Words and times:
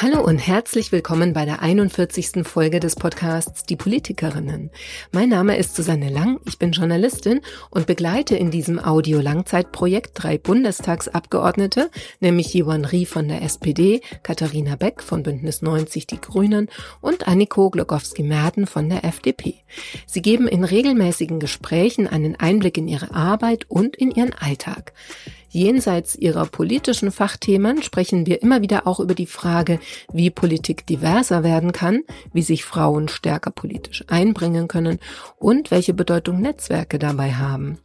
Hallo 0.00 0.20
und 0.20 0.38
herzlich 0.38 0.92
willkommen 0.92 1.32
bei 1.32 1.44
der 1.44 1.60
41. 1.60 2.46
Folge 2.46 2.78
des 2.78 2.94
Podcasts 2.94 3.64
Die 3.64 3.74
Politikerinnen. 3.74 4.70
Mein 5.10 5.28
Name 5.28 5.56
ist 5.56 5.74
Susanne 5.74 6.08
Lang, 6.08 6.38
ich 6.46 6.56
bin 6.56 6.70
Journalistin 6.70 7.40
und 7.70 7.88
begleite 7.88 8.36
in 8.36 8.52
diesem 8.52 8.78
Audio-Langzeitprojekt 8.78 10.12
drei 10.14 10.38
Bundestagsabgeordnete, 10.38 11.90
nämlich 12.20 12.54
Jiwan 12.54 12.84
Rie 12.84 13.06
von 13.06 13.26
der 13.26 13.42
SPD, 13.42 14.00
Katharina 14.22 14.76
Beck 14.76 15.02
von 15.02 15.24
Bündnis 15.24 15.62
90 15.62 16.06
Die 16.06 16.20
Grünen 16.20 16.68
und 17.00 17.26
Anniko 17.26 17.68
Glogowski-Merten 17.68 18.68
von 18.68 18.88
der 18.88 19.04
FDP. 19.04 19.56
Sie 20.06 20.22
geben 20.22 20.46
in 20.46 20.62
regelmäßigen 20.62 21.40
Gesprächen 21.40 22.06
einen 22.06 22.36
Einblick 22.36 22.78
in 22.78 22.86
ihre 22.86 23.12
Arbeit 23.12 23.68
und 23.68 23.96
in 23.96 24.12
ihren 24.12 24.32
Alltag. 24.32 24.92
Jenseits 25.50 26.14
ihrer 26.14 26.46
politischen 26.46 27.10
Fachthemen 27.10 27.82
sprechen 27.82 28.26
wir 28.26 28.42
immer 28.42 28.62
wieder 28.62 28.86
auch 28.86 29.00
über 29.00 29.14
die 29.14 29.26
Frage, 29.26 29.80
wie 30.12 30.30
Politik 30.30 30.86
diverser 30.86 31.42
werden 31.42 31.72
kann, 31.72 32.02
wie 32.32 32.42
sich 32.42 32.64
Frauen 32.64 33.08
stärker 33.08 33.50
politisch 33.50 34.04
einbringen 34.08 34.68
können 34.68 34.98
und 35.38 35.70
welche 35.70 35.94
Bedeutung 35.94 36.40
Netzwerke 36.40 36.98
dabei 36.98 37.34
haben. 37.34 37.78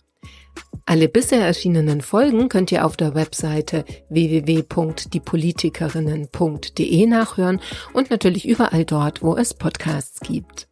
Alle 0.86 1.08
bisher 1.08 1.46
erschienenen 1.46 2.02
Folgen 2.02 2.50
könnt 2.50 2.70
ihr 2.72 2.86
auf 2.86 2.98
der 2.98 3.16
Webseite 3.16 3.86
www.diepolitikerinnen.de 4.10 7.08
nachhören 7.08 7.62
und 7.94 8.10
natürlich 8.10 8.46
überall 8.48 8.84
dort, 8.84 9.24
wo 9.24 9.38
es 9.38 9.54
Podcasts 9.54 10.20
gibt. 10.20 10.68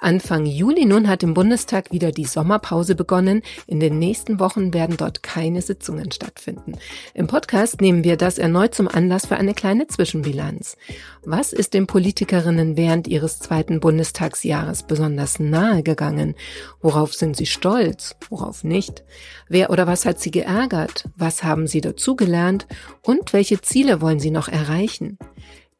Anfang 0.00 0.46
Juli 0.46 0.86
nun 0.86 1.08
hat 1.08 1.22
im 1.22 1.34
Bundestag 1.34 1.92
wieder 1.92 2.10
die 2.10 2.24
Sommerpause 2.24 2.94
begonnen. 2.94 3.42
In 3.66 3.80
den 3.80 3.98
nächsten 3.98 4.40
Wochen 4.40 4.72
werden 4.72 4.96
dort 4.96 5.22
keine 5.22 5.60
Sitzungen 5.60 6.10
stattfinden. 6.10 6.78
Im 7.12 7.26
Podcast 7.26 7.82
nehmen 7.82 8.02
wir 8.02 8.16
das 8.16 8.38
erneut 8.38 8.74
zum 8.74 8.88
Anlass 8.88 9.26
für 9.26 9.36
eine 9.36 9.52
kleine 9.52 9.86
Zwischenbilanz. 9.88 10.78
Was 11.22 11.52
ist 11.52 11.74
den 11.74 11.86
Politikerinnen 11.86 12.78
während 12.78 13.08
ihres 13.08 13.40
zweiten 13.40 13.80
Bundestagsjahres 13.80 14.84
besonders 14.84 15.38
nahe 15.38 15.82
gegangen? 15.82 16.34
Worauf 16.80 17.12
sind 17.12 17.36
sie 17.36 17.46
stolz? 17.46 18.16
Worauf 18.30 18.64
nicht? 18.64 19.04
Wer 19.48 19.68
oder 19.68 19.86
was 19.86 20.06
hat 20.06 20.18
sie 20.18 20.30
geärgert? 20.30 21.04
Was 21.16 21.44
haben 21.44 21.66
sie 21.66 21.82
dazugelernt? 21.82 22.66
Und 23.02 23.34
welche 23.34 23.60
Ziele 23.60 24.00
wollen 24.00 24.18
sie 24.18 24.30
noch 24.30 24.48
erreichen? 24.48 25.18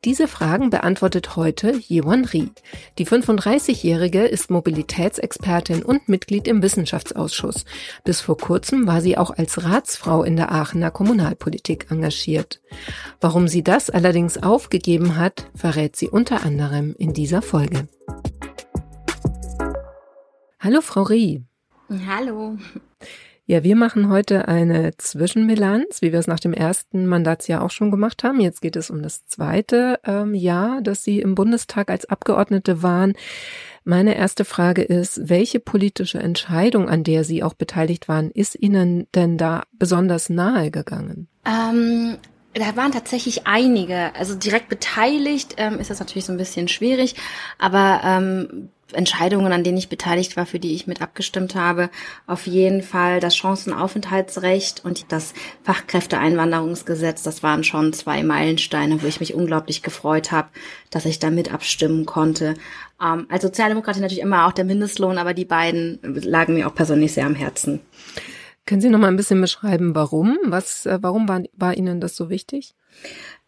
Diese 0.07 0.29
Fragen 0.29 0.71
beantwortet 0.71 1.37
heute 1.37 1.73
Yewon 1.73 2.25
Ri. 2.25 2.51
Die 2.97 3.07
35-Jährige 3.07 4.25
ist 4.25 4.51
Mobilitätsexpertin 4.51 5.83
und 5.83 6.09
Mitglied 6.09 6.49
im 6.49 6.63
Wissenschaftsausschuss. 6.63 7.67
Bis 8.03 8.23
vor 8.23 8.39
kurzem 8.39 8.87
war 8.87 9.03
sie 9.03 9.19
auch 9.19 9.31
als 9.31 9.63
Ratsfrau 9.63 10.23
in 10.23 10.37
der 10.37 10.53
Aachener 10.53 10.91
Kommunalpolitik 10.91 11.91
engagiert. 11.91 12.63
Warum 13.21 13.47
sie 13.47 13.63
das 13.63 13.91
allerdings 13.91 14.39
aufgegeben 14.39 15.17
hat, 15.17 15.51
verrät 15.55 15.97
sie 15.97 16.09
unter 16.09 16.47
anderem 16.47 16.95
in 16.99 17.13
dieser 17.13 17.43
Folge. 17.43 17.87
Hallo, 20.61 20.81
Frau 20.81 21.03
Ri. 21.03 21.43
Hallo. 22.07 22.57
Ja, 23.51 23.65
wir 23.65 23.75
machen 23.75 24.09
heute 24.11 24.47
eine 24.47 24.97
Zwischenbilanz, 24.97 26.03
wie 26.03 26.13
wir 26.13 26.21
es 26.21 26.29
nach 26.29 26.39
dem 26.39 26.53
ersten 26.53 27.09
Mandatsjahr 27.09 27.63
auch 27.63 27.73
schon 27.73 27.91
gemacht 27.91 28.23
haben. 28.23 28.41
Jetzt 28.41 28.63
geht 28.63 28.77
es 28.77 28.91
um 28.91 29.03
das 29.03 29.27
zweite 29.27 29.99
ähm, 30.05 30.37
Jahr, 30.37 30.81
dass 30.83 31.03
Sie 31.03 31.19
im 31.19 31.35
Bundestag 31.35 31.91
als 31.91 32.05
Abgeordnete 32.05 32.85
waren. 32.85 33.15
Meine 33.83 34.15
erste 34.15 34.45
Frage 34.45 34.83
ist, 34.83 35.29
welche 35.29 35.59
politische 35.59 36.21
Entscheidung, 36.21 36.89
an 36.89 37.03
der 37.03 37.25
Sie 37.25 37.43
auch 37.43 37.55
beteiligt 37.55 38.07
waren, 38.07 38.31
ist 38.31 38.55
Ihnen 38.55 39.09
denn 39.17 39.37
da 39.37 39.65
besonders 39.73 40.31
nahe 40.31 40.71
gegangen? 40.71 41.27
Ähm, 41.45 42.19
da 42.55 42.77
waren 42.77 42.93
tatsächlich 42.93 43.49
einige. 43.49 44.15
Also 44.15 44.37
direkt 44.37 44.69
beteiligt 44.69 45.57
ähm, 45.57 45.81
ist 45.81 45.91
das 45.91 45.99
natürlich 45.99 46.25
so 46.25 46.33
ein 46.33 46.39
bisschen 46.39 46.69
schwierig, 46.69 47.17
aber 47.59 48.01
ähm, 48.05 48.69
Entscheidungen, 48.93 49.53
an 49.53 49.65
denen 49.65 49.79
ich 49.79 49.89
beteiligt 49.89 50.37
war, 50.37 50.47
für 50.47 50.59
die 50.59 50.75
ich 50.75 50.87
mit 50.87 51.03
abgestimmt 51.03 51.55
habe, 51.55 51.91
auf 52.27 52.47
jeden 52.47 52.83
Fall 52.83 53.21
das 53.21 53.37
Chancenaufenthaltsrecht 53.37 54.85
und 54.85 55.13
das 55.13 55.35
Fachkräfteeinwanderungsgesetz. 55.65 57.23
Das 57.23 57.43
waren 57.43 57.65
schon 57.65 57.93
zwei 57.93 58.23
Meilensteine, 58.23 59.03
wo 59.03 59.07
ich 59.07 59.21
mich 59.21 59.35
unglaublich 59.35 59.83
gefreut 59.83 60.33
habe, 60.33 60.49
dass 60.91 61.05
ich 61.05 61.19
da 61.19 61.31
mit 61.31 61.53
abstimmen 61.53 62.07
konnte. 62.07 62.55
Ähm, 63.03 63.27
als 63.29 63.43
Sozialdemokratin 63.43 64.03
natürlich 64.03 64.23
immer 64.23 64.47
auch 64.47 64.53
der 64.53 64.65
Mindestlohn, 64.65 65.19
aber 65.19 65.35
die 65.35 65.45
beiden 65.45 65.99
lagen 66.03 66.55
mir 66.55 66.67
auch 66.67 66.75
persönlich 66.75 67.13
sehr 67.13 67.27
am 67.27 67.35
Herzen. 67.35 67.81
Können 68.67 68.81
Sie 68.81 68.91
noch 68.91 68.99
mal 68.99 69.09
ein 69.09 69.17
bisschen 69.17 69.41
beschreiben, 69.41 69.95
warum? 69.95 70.39
Was, 70.45 70.87
äh, 70.87 70.99
warum 71.01 71.29
war, 71.29 71.43
war 71.57 71.77
Ihnen 71.77 72.01
das 72.01 72.15
so 72.15 72.31
wichtig? 72.31 72.75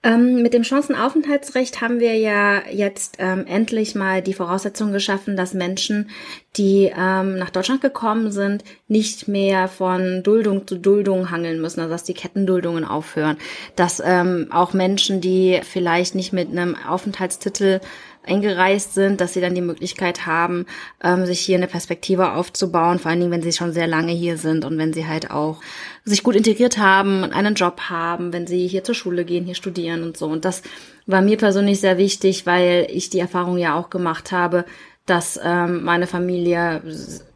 Ähm, 0.04 0.42
mit 0.42 0.52
dem 0.52 0.64
Chancenaufenthaltsrecht 0.64 1.80
haben 1.80 2.00
wir 2.00 2.16
ja 2.16 2.62
jetzt 2.68 3.16
ähm, 3.20 3.46
endlich 3.46 3.94
mal 3.94 4.20
die 4.20 4.34
Voraussetzung 4.34 4.92
geschaffen, 4.92 5.36
dass 5.36 5.54
Menschen, 5.54 6.10
die 6.56 6.92
ähm, 6.96 7.38
nach 7.38 7.50
Deutschland 7.50 7.80
gekommen 7.80 8.32
sind, 8.32 8.64
nicht 8.88 9.28
mehr 9.28 9.68
von 9.68 10.24
Duldung 10.24 10.66
zu 10.66 10.76
Duldung 10.76 11.30
hangeln 11.30 11.60
müssen, 11.60 11.80
also 11.80 11.92
dass 11.92 12.02
die 12.02 12.14
Kettenduldungen 12.14 12.84
aufhören, 12.84 13.36
dass 13.76 14.02
ähm, 14.04 14.48
auch 14.50 14.72
Menschen, 14.72 15.20
die 15.20 15.60
vielleicht 15.62 16.16
nicht 16.16 16.32
mit 16.32 16.50
einem 16.50 16.74
Aufenthaltstitel 16.74 17.80
eingereist 18.24 18.94
sind, 18.94 19.20
dass 19.20 19.34
sie 19.34 19.40
dann 19.40 19.54
die 19.54 19.60
Möglichkeit 19.60 20.26
haben, 20.26 20.66
ähm, 21.02 21.26
sich 21.26 21.40
hier 21.40 21.56
eine 21.56 21.66
Perspektive 21.66 22.32
aufzubauen, 22.32 22.98
vor 22.98 23.10
allen 23.10 23.20
Dingen, 23.20 23.32
wenn 23.32 23.42
sie 23.42 23.52
schon 23.52 23.72
sehr 23.72 23.86
lange 23.86 24.12
hier 24.12 24.36
sind 24.36 24.64
und 24.64 24.78
wenn 24.78 24.92
sie 24.92 25.06
halt 25.06 25.30
auch 25.30 25.60
sich 26.04 26.22
gut 26.22 26.36
integriert 26.36 26.78
haben, 26.78 27.24
einen 27.24 27.54
Job 27.54 27.80
haben, 27.88 28.32
wenn 28.32 28.46
sie 28.46 28.66
hier 28.66 28.84
zur 28.84 28.94
Schule 28.94 29.24
gehen, 29.24 29.44
hier 29.44 29.54
studieren 29.54 30.02
und 30.02 30.16
so. 30.16 30.26
Und 30.26 30.44
das 30.44 30.62
war 31.06 31.20
mir 31.20 31.36
persönlich 31.36 31.80
sehr 31.80 31.98
wichtig, 31.98 32.46
weil 32.46 32.86
ich 32.90 33.10
die 33.10 33.20
Erfahrung 33.20 33.58
ja 33.58 33.74
auch 33.74 33.90
gemacht 33.90 34.32
habe, 34.32 34.64
dass 35.06 35.38
ähm, 35.42 35.82
meine 35.82 36.06
Familie 36.06 36.82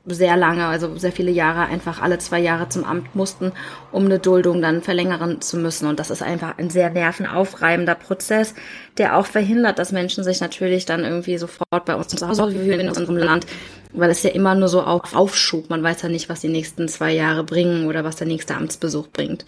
sehr 0.06 0.36
lange, 0.36 0.66
also 0.66 0.96
sehr 0.96 1.12
viele 1.12 1.30
Jahre 1.30 1.66
einfach 1.66 2.00
alle 2.00 2.18
zwei 2.18 2.38
Jahre 2.38 2.68
zum 2.68 2.84
Amt 2.84 3.14
mussten, 3.14 3.52
um 3.90 4.04
eine 4.04 4.18
Duldung 4.18 4.62
dann 4.62 4.82
verlängern 4.82 5.40
zu 5.40 5.56
müssen. 5.56 5.88
Und 5.88 5.98
das 5.98 6.10
ist 6.10 6.22
einfach 6.22 6.58
ein 6.58 6.70
sehr 6.70 6.90
nervenaufreibender 6.90 7.94
Prozess, 7.94 8.54
der 8.98 9.16
auch 9.16 9.26
verhindert, 9.26 9.78
dass 9.78 9.92
Menschen 9.92 10.24
sich 10.24 10.40
natürlich 10.40 10.84
dann 10.84 11.04
irgendwie 11.04 11.38
sofort 11.38 11.84
bei 11.84 11.96
uns 11.96 12.08
zu 12.08 12.26
Hause 12.26 12.50
fühlen 12.50 12.80
in 12.80 12.88
unserem 12.88 13.16
Land, 13.16 13.46
weil 13.92 14.10
es 14.10 14.22
ja 14.22 14.30
immer 14.30 14.54
nur 14.54 14.68
so 14.68 14.82
auf 14.82 15.14
Aufschub. 15.14 15.70
Man 15.70 15.82
weiß 15.82 16.02
ja 16.02 16.08
nicht, 16.08 16.28
was 16.28 16.40
die 16.40 16.48
nächsten 16.48 16.88
zwei 16.88 17.12
Jahre 17.12 17.42
bringen 17.44 17.86
oder 17.86 18.04
was 18.04 18.16
der 18.16 18.26
nächste 18.26 18.54
Amtsbesuch 18.54 19.08
bringt. 19.08 19.44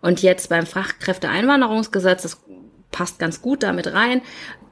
Und 0.00 0.22
jetzt 0.22 0.48
beim 0.48 0.64
Fachkräfteeinwanderungsgesetz, 0.64 2.22
das 2.22 2.40
passt 2.90 3.18
ganz 3.18 3.42
gut 3.42 3.62
damit 3.62 3.92
rein. 3.92 4.22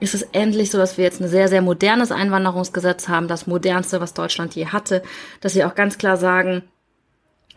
Ist 0.00 0.15
es 0.15 0.22
endlich 0.32 0.71
so, 0.71 0.78
dass 0.78 0.99
wir 0.99 1.04
jetzt 1.04 1.21
ein 1.21 1.28
sehr, 1.28 1.49
sehr 1.49 1.62
modernes 1.62 2.12
Einwanderungsgesetz 2.12 3.09
haben, 3.09 3.28
das 3.28 3.47
modernste, 3.47 4.00
was 4.00 4.15
Deutschland 4.15 4.54
je 4.54 4.66
hatte, 4.66 5.03
dass 5.41 5.54
wir 5.54 5.66
auch 5.66 5.75
ganz 5.75 5.99
klar 5.99 6.16
sagen, 6.16 6.62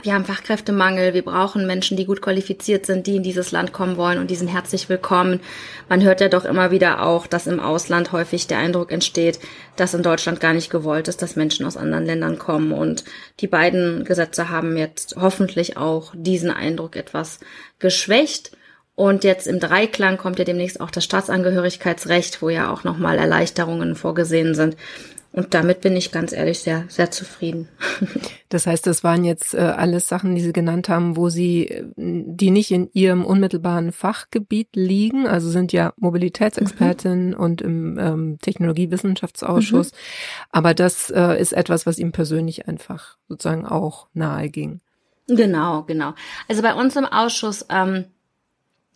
wir 0.02 0.14
haben 0.14 0.24
Fachkräftemangel, 0.24 1.14
wir 1.14 1.26
brauchen 1.26 1.68
Menschen, 1.68 1.98
die 1.98 2.06
gut 2.06 2.22
qualifiziert 2.22 2.86
sind, 2.86 3.06
die 3.06 3.18
in 3.18 3.24
dieses 3.24 3.52
Land 3.52 3.74
kommen 3.74 3.98
wollen 3.98 4.18
und 4.18 4.30
die 4.30 4.36
sind 4.36 4.48
herzlich 4.48 4.88
willkommen. 4.88 5.42
Man 5.90 6.04
hört 6.04 6.22
ja 6.22 6.30
doch 6.30 6.46
immer 6.46 6.72
wieder 6.72 7.06
auch, 7.06 7.28
dass 7.28 7.48
im 7.48 7.60
Ausland 7.60 8.14
häufig 8.14 8.48
der 8.48 8.60
Eindruck 8.60 8.94
entsteht, 8.94 9.40
dass 9.76 9.94
in 9.94 10.04
Deutschland 10.04 10.40
gar 10.40 10.54
nicht 10.54 10.70
gewollt 10.70 11.10
ist, 11.10 11.22
dass 11.22 11.36
Menschen 11.36 11.66
aus 11.66 11.76
anderen 11.76 12.06
Ländern 12.06 12.40
kommen. 12.40 12.72
Und 12.72 13.04
die 13.42 13.48
beiden 13.48 14.06
Gesetze 14.06 14.50
haben 14.50 14.78
jetzt 14.78 15.18
hoffentlich 15.20 15.76
auch 15.76 16.14
diesen 16.16 16.52
Eindruck 16.52 16.96
etwas 16.96 17.42
geschwächt. 17.80 18.52
Und 19.00 19.24
jetzt 19.24 19.48
im 19.48 19.62
Dreiklang 19.62 20.18
kommt 20.18 20.40
ja 20.40 20.44
demnächst 20.44 20.82
auch 20.82 20.92
das 20.92 21.06
Staatsangehörigkeitsrecht, 21.06 22.42
wo 22.42 22.50
ja 22.50 22.70
auch 22.70 22.84
nochmal 22.84 23.18
Erleichterungen 23.18 23.96
vorgesehen 23.96 24.56
sind. 24.56 24.76
Und 25.32 25.54
damit 25.54 25.80
bin 25.80 25.96
ich 25.96 26.12
ganz 26.12 26.34
ehrlich 26.34 26.60
sehr, 26.60 26.84
sehr 26.90 27.10
zufrieden. 27.10 27.70
Das 28.50 28.66
heißt, 28.66 28.88
das 28.88 29.04
waren 29.04 29.24
jetzt 29.26 29.54
äh, 29.54 29.60
alles 29.60 30.08
Sachen, 30.08 30.34
die 30.34 30.42
Sie 30.42 30.54
genannt 30.54 30.90
haben, 30.90 31.16
wo 31.16 31.30
Sie, 31.30 31.68
äh, 31.68 31.86
die 31.96 32.50
nicht 32.50 32.72
in 32.72 32.90
Ihrem 32.94 33.24
unmittelbaren 33.24 33.92
Fachgebiet 33.92 34.70
liegen, 34.74 35.28
also 35.28 35.50
sind 35.50 35.72
ja 35.72 35.94
Mobilitätsexpertin 35.98 37.28
mhm. 37.28 37.34
und 37.36 37.62
im 37.62 38.00
ähm, 38.00 38.38
Technologiewissenschaftsausschuss. 38.42 39.92
Mhm. 39.92 39.98
Aber 40.50 40.74
das 40.74 41.12
äh, 41.12 41.40
ist 41.40 41.54
etwas, 41.54 41.86
was 41.86 42.00
ihm 42.00 42.12
persönlich 42.12 42.68
einfach 42.68 43.18
sozusagen 43.30 43.68
auch 43.68 44.08
nahe 44.14 44.50
ging. 44.50 44.82
Genau, 45.28 45.84
genau. 45.84 46.16
Also 46.48 46.64
bei 46.64 46.74
uns 46.74 46.96
im 46.96 47.06
Ausschuss 47.06 47.68
ähm, 47.70 48.06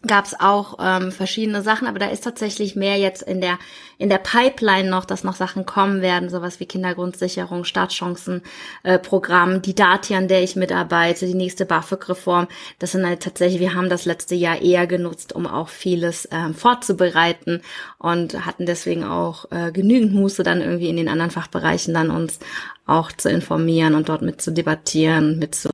gab 0.06 0.26
es 0.26 0.40
auch 0.40 0.78
ähm, 0.80 1.12
verschiedene 1.12 1.62
Sachen, 1.62 1.88
aber 1.88 2.00
da 2.00 2.08
ist 2.08 2.24
tatsächlich 2.24 2.76
mehr 2.76 2.98
jetzt 2.98 3.22
in 3.22 3.42
der 3.42 3.58
in 3.98 4.10
der 4.10 4.18
Pipeline 4.18 4.90
noch, 4.90 5.06
dass 5.06 5.24
noch 5.24 5.36
Sachen 5.36 5.66
kommen 5.66 6.02
werden, 6.02 6.30
sowas 6.30 6.60
wie 6.60 6.66
Kindergrundsicherung, 6.66 7.64
Startchancenprogramm, 7.64 9.56
äh, 9.56 9.60
die 9.60 9.76
Dati, 9.76 10.16
an 10.16 10.28
der 10.28 10.44
ich 10.44 10.58
mitarbeite, 10.58 11.26
die 11.26 11.36
nächste 11.36 11.66
BAföG-Reform. 11.66 12.48
Das 12.80 12.92
sind 12.92 13.06
halt 13.06 13.22
tatsächlich, 13.22 13.62
wir 13.62 13.76
haben 13.76 13.90
das 13.90 14.04
letzte 14.04 14.36
Jahr 14.36 14.62
eher 14.62 14.88
genutzt, 14.88 15.34
um 15.34 15.48
auch 15.48 15.70
vieles 15.70 16.28
ähm, 16.32 16.54
vorzubereiten 16.54 17.62
und 17.98 18.46
hatten 18.46 18.66
deswegen 18.66 19.06
auch 19.06 19.46
äh, 19.52 19.72
genügend 19.72 20.14
Muße 20.14 20.44
dann 20.44 20.62
irgendwie 20.62 20.90
in 20.90 20.98
den 20.98 21.08
anderen 21.08 21.32
Fachbereichen 21.32 21.94
dann 21.94 22.12
uns 22.12 22.40
auch 22.86 23.12
zu 23.12 23.30
informieren 23.30 23.96
und 23.96 24.10
dort 24.10 24.22
mit 24.22 24.42
zu 24.42 24.52
debattieren, 24.52 25.40
mit 25.40 25.56
zu 25.56 25.70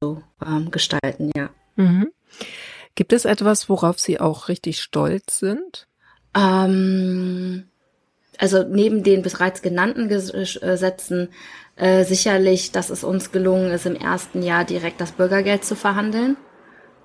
ähm, 0.45 0.69
gestalten, 0.69 1.31
ja. 1.35 1.49
Mhm. 1.77 2.11
Gibt 2.95 3.13
es 3.13 3.25
etwas, 3.25 3.69
worauf 3.69 3.99
Sie 3.99 4.19
auch 4.19 4.47
richtig 4.47 4.81
stolz 4.81 5.39
sind? 5.39 5.87
Ähm, 6.35 7.65
also 8.37 8.63
neben 8.63 9.03
den 9.03 9.21
bereits 9.21 9.61
genannten 9.61 10.07
Gesetzen 10.07 11.29
äh, 11.75 12.03
sicherlich, 12.03 12.71
dass 12.71 12.89
es 12.89 13.03
uns 13.03 13.31
gelungen 13.31 13.71
ist, 13.71 13.85
im 13.85 13.95
ersten 13.95 14.43
Jahr 14.43 14.65
direkt 14.65 15.01
das 15.01 15.13
Bürgergeld 15.13 15.63
zu 15.63 15.75
verhandeln. 15.75 16.37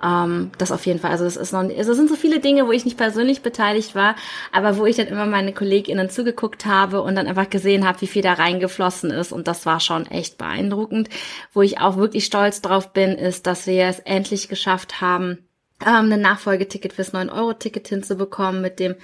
Ähm, 0.03 0.51
das 0.59 0.73
auf 0.73 0.85
jeden 0.87 1.01
Fall. 1.01 1.13
Also 1.13 1.25
es 1.25 1.37
ist 1.37 1.53
noch, 1.53 1.63
also 1.63 1.93
es 1.93 1.97
sind 1.97 2.09
so 2.09 2.17
viele 2.17 2.41
Dinge, 2.41 2.67
wo 2.67 2.73
ich 2.73 2.85
nicht 2.85 2.99
persönlich 2.99 3.43
beteiligt 3.43 3.95
war, 3.95 4.17
aber 4.53 4.77
wo 4.77 4.87
ich 4.87 4.97
dann 4.97 5.07
immer 5.07 5.27
meine 5.27 5.53
KollegInnen 5.53 6.11
zugeguckt 6.11 6.67
habe 6.67 7.03
und 7.03 7.15
dann 7.15 7.27
einfach 7.27 7.49
gesehen 7.49 7.87
habe, 7.87 8.01
wie 8.01 8.07
viel 8.07 8.23
da 8.23 8.35
reingeflossen 8.35 9.11
ist. 9.11 9.33
Und 9.33 9.49
das 9.49 9.65
war 9.65 9.81
schon 9.81 10.07
echt 10.07 10.39
beeindruckend. 10.39 11.09
Wo 11.53 11.63
ich 11.63 11.79
auch 11.79 11.97
wirklich 11.97 12.27
stolz 12.27 12.61
drauf 12.61 12.93
bin, 12.93 13.13
ist, 13.13 13.47
dass 13.47 13.67
wir 13.67 13.87
es 13.87 14.01
endlich 14.01 14.49
geschafft 14.49 15.01
haben, 15.01 15.44
ähm, 15.81 16.13
ein 16.13 16.21
Nachfolgeticket 16.21 16.93
fürs 16.93 17.15
9-Euro-Ticket 17.15 17.89
hinzubekommen 17.89 18.61
mit 18.61 18.79
dem 18.81 18.95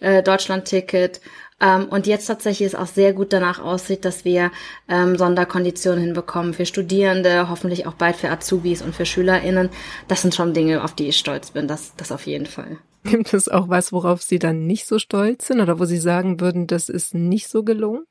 äh, 0.00 0.22
Deutschland-Ticket 0.22 1.20
ähm, 1.60 1.86
und 1.88 2.06
jetzt 2.06 2.26
tatsächlich 2.26 2.68
es 2.68 2.74
auch 2.74 2.86
sehr 2.86 3.12
gut 3.12 3.32
danach 3.32 3.58
aussieht, 3.58 4.04
dass 4.04 4.24
wir 4.24 4.52
ähm, 4.88 5.16
Sonderkonditionen 5.16 6.00
hinbekommen 6.00 6.54
für 6.54 6.66
Studierende, 6.66 7.48
hoffentlich 7.48 7.86
auch 7.86 7.94
bald 7.94 8.16
für 8.16 8.30
Azubis 8.30 8.82
und 8.82 8.94
für 8.94 9.06
SchülerInnen. 9.06 9.70
Das 10.06 10.22
sind 10.22 10.34
schon 10.34 10.54
Dinge, 10.54 10.84
auf 10.84 10.94
die 10.94 11.08
ich 11.08 11.18
stolz 11.18 11.50
bin, 11.50 11.66
das, 11.66 11.94
das 11.96 12.12
auf 12.12 12.26
jeden 12.26 12.46
Fall. 12.46 12.78
Gibt 13.04 13.34
es 13.34 13.48
auch 13.48 13.68
was, 13.68 13.92
worauf 13.92 14.22
Sie 14.22 14.38
dann 14.38 14.66
nicht 14.66 14.86
so 14.86 14.98
stolz 14.98 15.48
sind 15.48 15.60
oder 15.60 15.80
wo 15.80 15.84
Sie 15.84 15.98
sagen 15.98 16.40
würden, 16.40 16.66
das 16.66 16.88
ist 16.88 17.14
nicht 17.14 17.48
so 17.48 17.64
gelungen? 17.64 18.04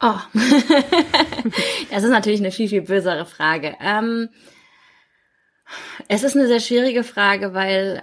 Oh, 0.00 0.18
das 1.90 2.04
ist 2.04 2.10
natürlich 2.10 2.40
eine 2.40 2.50
viel, 2.50 2.68
viel 2.68 2.82
bösere 2.82 3.26
Frage. 3.26 3.74
Ähm, 3.80 4.28
es 6.08 6.22
ist 6.22 6.36
eine 6.36 6.46
sehr 6.46 6.60
schwierige 6.60 7.04
Frage, 7.04 7.54
weil, 7.54 8.02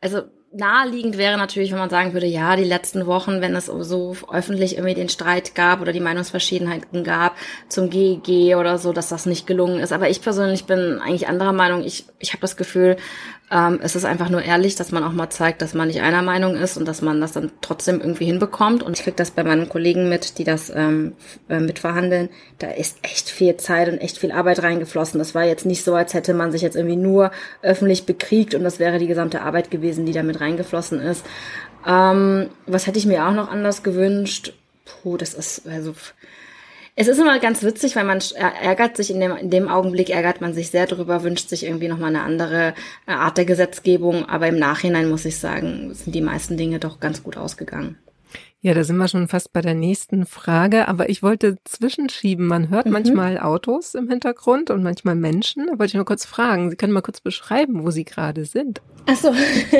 also 0.00 0.22
naheliegend 0.54 1.16
wäre 1.16 1.38
natürlich, 1.38 1.72
wenn 1.72 1.78
man 1.78 1.90
sagen 1.90 2.12
würde, 2.12 2.26
ja, 2.26 2.56
die 2.56 2.64
letzten 2.64 3.06
Wochen, 3.06 3.40
wenn 3.40 3.56
es 3.56 3.66
so 3.66 4.16
öffentlich 4.30 4.76
irgendwie 4.76 4.94
den 4.94 5.08
Streit 5.08 5.54
gab 5.54 5.80
oder 5.80 5.92
die 5.92 6.00
Meinungsverschiedenheiten 6.00 7.04
gab 7.04 7.36
zum 7.68 7.88
GEG 7.88 8.56
oder 8.56 8.78
so, 8.78 8.92
dass 8.92 9.08
das 9.08 9.26
nicht 9.26 9.46
gelungen 9.46 9.80
ist. 9.80 9.92
Aber 9.92 10.10
ich 10.10 10.20
persönlich 10.20 10.64
bin 10.64 11.00
eigentlich 11.00 11.28
anderer 11.28 11.52
Meinung. 11.52 11.82
Ich, 11.84 12.04
ich 12.18 12.32
habe 12.32 12.42
das 12.42 12.56
Gefühl, 12.56 12.96
ähm, 13.52 13.80
es 13.82 13.94
ist 13.94 14.06
einfach 14.06 14.30
nur 14.30 14.42
ehrlich, 14.42 14.76
dass 14.76 14.92
man 14.92 15.04
auch 15.04 15.12
mal 15.12 15.28
zeigt, 15.28 15.60
dass 15.60 15.74
man 15.74 15.88
nicht 15.88 16.00
einer 16.00 16.22
Meinung 16.22 16.56
ist 16.56 16.78
und 16.78 16.88
dass 16.88 17.02
man 17.02 17.20
das 17.20 17.32
dann 17.32 17.52
trotzdem 17.60 18.00
irgendwie 18.00 18.24
hinbekommt. 18.24 18.82
Und 18.82 18.96
ich 18.96 19.04
kriege 19.04 19.16
das 19.16 19.30
bei 19.30 19.44
meinen 19.44 19.68
Kollegen 19.68 20.08
mit, 20.08 20.38
die 20.38 20.44
das 20.44 20.72
ähm, 20.74 21.12
äh, 21.50 21.60
mitverhandeln. 21.60 22.30
Da 22.58 22.70
ist 22.70 22.96
echt 23.02 23.28
viel 23.28 23.58
Zeit 23.58 23.88
und 23.88 23.98
echt 23.98 24.16
viel 24.16 24.32
Arbeit 24.32 24.62
reingeflossen. 24.62 25.18
Das 25.18 25.34
war 25.34 25.44
jetzt 25.44 25.66
nicht 25.66 25.84
so, 25.84 25.94
als 25.94 26.14
hätte 26.14 26.32
man 26.32 26.50
sich 26.50 26.62
jetzt 26.62 26.76
irgendwie 26.76 26.96
nur 26.96 27.30
öffentlich 27.60 28.06
bekriegt 28.06 28.54
und 28.54 28.64
das 28.64 28.78
wäre 28.78 28.98
die 28.98 29.06
gesamte 29.06 29.42
Arbeit 29.42 29.70
gewesen, 29.70 30.06
die 30.06 30.12
da 30.12 30.22
mit 30.22 30.40
reingeflossen 30.40 30.98
ist. 31.00 31.22
Ähm, 31.86 32.48
was 32.66 32.86
hätte 32.86 32.98
ich 32.98 33.06
mir 33.06 33.26
auch 33.26 33.34
noch 33.34 33.50
anders 33.50 33.82
gewünscht? 33.82 34.54
Puh, 34.86 35.18
das 35.18 35.34
ist 35.34 35.68
also 35.68 35.94
es 36.94 37.08
ist 37.08 37.18
immer 37.18 37.38
ganz 37.38 37.62
witzig, 37.62 37.96
weil 37.96 38.04
man 38.04 38.20
ärgert 38.34 38.96
sich 38.96 39.10
in 39.10 39.20
dem, 39.20 39.34
in 39.36 39.50
dem 39.50 39.68
Augenblick, 39.68 40.10
ärgert 40.10 40.42
man 40.42 40.52
sich 40.52 40.70
sehr 40.70 40.86
darüber, 40.86 41.22
wünscht 41.22 41.48
sich 41.48 41.64
irgendwie 41.64 41.88
nochmal 41.88 42.10
eine 42.10 42.22
andere 42.22 42.74
äh, 43.06 43.12
Art 43.12 43.38
der 43.38 43.46
Gesetzgebung. 43.46 44.28
Aber 44.28 44.48
im 44.48 44.58
Nachhinein 44.58 45.08
muss 45.08 45.24
ich 45.24 45.38
sagen, 45.38 45.94
sind 45.94 46.14
die 46.14 46.20
meisten 46.20 46.56
Dinge 46.58 46.78
doch 46.80 47.00
ganz 47.00 47.22
gut 47.22 47.38
ausgegangen. 47.38 47.96
Ja, 48.64 48.74
da 48.74 48.84
sind 48.84 48.96
wir 48.96 49.08
schon 49.08 49.26
fast 49.26 49.52
bei 49.52 49.60
der 49.60 49.74
nächsten 49.74 50.24
Frage, 50.24 50.86
aber 50.86 51.08
ich 51.08 51.20
wollte 51.20 51.56
zwischenschieben. 51.64 52.46
Man 52.46 52.68
hört 52.68 52.86
mhm. 52.86 52.92
manchmal 52.92 53.38
Autos 53.40 53.96
im 53.96 54.08
Hintergrund 54.08 54.70
und 54.70 54.84
manchmal 54.84 55.16
Menschen. 55.16 55.66
Da 55.66 55.72
wollte 55.72 55.86
ich 55.86 55.94
nur 55.94 56.04
kurz 56.04 56.24
fragen. 56.24 56.70
Sie 56.70 56.76
können 56.76 56.92
mal 56.92 57.02
kurz 57.02 57.20
beschreiben, 57.20 57.82
wo 57.82 57.90
Sie 57.90 58.04
gerade 58.04 58.44
sind. 58.44 58.80
Ach 59.06 59.16
so. 59.16 59.34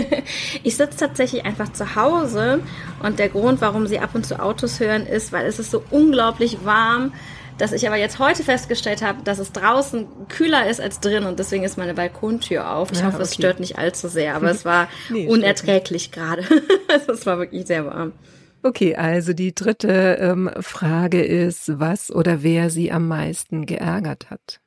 ich 0.64 0.76
sitze 0.76 0.98
tatsächlich 0.98 1.44
einfach 1.44 1.72
zu 1.72 1.94
Hause 1.94 2.58
und 3.04 3.20
der 3.20 3.28
Grund, 3.28 3.60
warum 3.60 3.86
Sie 3.86 4.00
ab 4.00 4.16
und 4.16 4.26
zu 4.26 4.42
Autos 4.42 4.80
hören, 4.80 5.06
ist, 5.06 5.30
weil 5.30 5.46
es 5.46 5.60
ist 5.60 5.70
so 5.70 5.84
unglaublich 5.90 6.64
warm 6.64 7.12
dass 7.58 7.72
ich 7.72 7.86
aber 7.86 7.96
jetzt 7.96 8.18
heute 8.18 8.42
festgestellt 8.42 9.02
habe, 9.02 9.22
dass 9.22 9.38
es 9.38 9.52
draußen 9.52 10.08
kühler 10.28 10.68
ist 10.68 10.80
als 10.80 10.98
drin 10.98 11.24
und 11.24 11.38
deswegen 11.38 11.62
ist 11.62 11.78
meine 11.78 11.94
Balkontür 11.94 12.68
auf. 12.74 12.90
Ich 12.90 12.98
ja, 12.98 13.04
hoffe, 13.04 13.16
okay. 13.16 13.24
es 13.24 13.34
stört 13.34 13.60
nicht 13.60 13.78
allzu 13.78 14.08
sehr, 14.08 14.34
aber 14.34 14.50
es 14.50 14.64
war 14.64 14.88
nee, 15.10 15.28
unerträglich 15.28 16.10
gerade. 16.10 16.44
es 17.06 17.24
war 17.24 17.38
wirklich 17.38 17.66
sehr 17.66 17.86
warm. 17.86 18.14
Okay, 18.62 18.94
also 18.94 19.32
die 19.32 19.54
dritte 19.54 20.18
ähm, 20.20 20.50
Frage 20.60 21.22
ist, 21.22 21.80
was 21.80 22.12
oder 22.12 22.42
wer 22.42 22.70
Sie 22.70 22.92
am 22.92 23.08
meisten 23.08 23.66
geärgert 23.66 24.30
hat? 24.30 24.60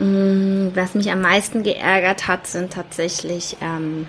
Mm, 0.00 0.68
was 0.74 0.94
mich 0.94 1.10
am 1.12 1.20
meisten 1.20 1.62
geärgert 1.62 2.26
hat, 2.26 2.46
sind 2.46 2.72
tatsächlich 2.72 3.56
ähm, 3.60 4.06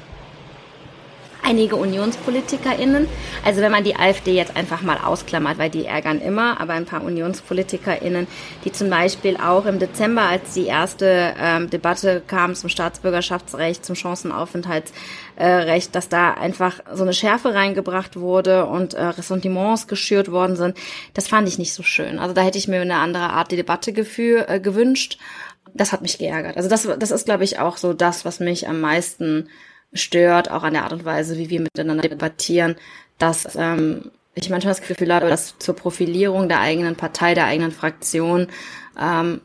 einige 1.48 1.78
UnionspolitikerInnen. 1.78 3.08
Also 3.46 3.62
wenn 3.62 3.72
man 3.72 3.84
die 3.84 3.96
AfD 3.96 4.34
jetzt 4.34 4.56
einfach 4.56 4.82
mal 4.82 4.98
ausklammert, 4.98 5.58
weil 5.58 5.70
die 5.70 5.86
ärgern 5.86 6.22
immer, 6.22 6.60
aber 6.60 6.74
ein 6.74 6.86
paar 6.86 7.04
UnionspolitikerInnen, 7.04 8.28
die 8.66 8.72
zum 8.72 8.90
Beispiel 8.90 9.38
auch 9.38 9.66
im 9.66 9.80
Dezember, 9.80 10.24
als 10.24 10.54
die 10.54 10.66
erste 10.66 11.34
ähm, 11.40 11.70
Debatte 11.70 12.22
kam 12.26 12.54
zum 12.54 12.70
Staatsbürgerschaftsrecht, 12.70 13.86
zum 13.86 13.96
Chancenaufenthaltsrecht, 13.96 15.96
dass 15.96 16.10
da 16.10 16.34
einfach 16.34 16.82
so 16.94 17.04
eine 17.04 17.14
Schärfe 17.14 17.54
reingebracht 17.54 18.20
wurde 18.20 18.66
und 18.66 18.94
äh, 18.94 19.04
Ressentiments 19.04 19.88
geschürt 19.88 20.32
worden 20.32 20.58
sind, 20.58 20.78
das 21.14 21.30
fand 21.30 21.48
ich 21.48 21.58
nicht 21.58 21.74
so 21.74 21.84
schön. 21.84 22.20
Also 22.20 22.34
da 22.34 22.42
hätte 22.42 22.58
ich 22.58 22.68
mir 22.68 22.82
eine 22.82 22.96
andere 22.96 23.30
Art 23.30 23.52
die 23.52 23.56
Debatte 23.56 23.94
gefühl, 23.94 24.46
äh, 24.48 24.60
gewünscht. 24.60 25.18
Das 25.74 25.94
hat 25.94 26.02
mich 26.02 26.18
geärgert. 26.18 26.58
Also 26.58 26.70
das, 26.70 26.88
das 26.98 27.12
ist, 27.12 27.26
glaube 27.26 27.44
ich, 27.44 27.60
auch 27.60 27.78
so 27.78 27.94
das, 27.94 28.26
was 28.26 28.40
mich 28.40 28.68
am 28.68 28.82
meisten 28.82 29.48
stört, 29.94 30.52
auch 30.52 30.64
an 30.64 30.74
der 30.74 30.84
Art 30.84 30.94
und 30.94 31.06
Weise, 31.06 31.38
wie 31.38 31.50
wir 31.50 31.62
miteinander 31.62 32.08
debattieren, 32.08 32.76
dass 33.18 33.56
ähm, 33.56 34.12
ich 34.36 34.50
manchmal 34.50 34.76
das 34.76 34.86
Gefühl 34.86 35.14
habe, 35.14 35.30
dass 35.30 35.58
zur 35.58 35.76
Profilierung 35.76 36.48
der 36.48 36.60
eigenen 36.60 36.96
Partei, 36.96 37.34
der 37.34 37.46
eigenen 37.46 37.72
Fraktion 37.72 38.48
ähm, 39.00 39.42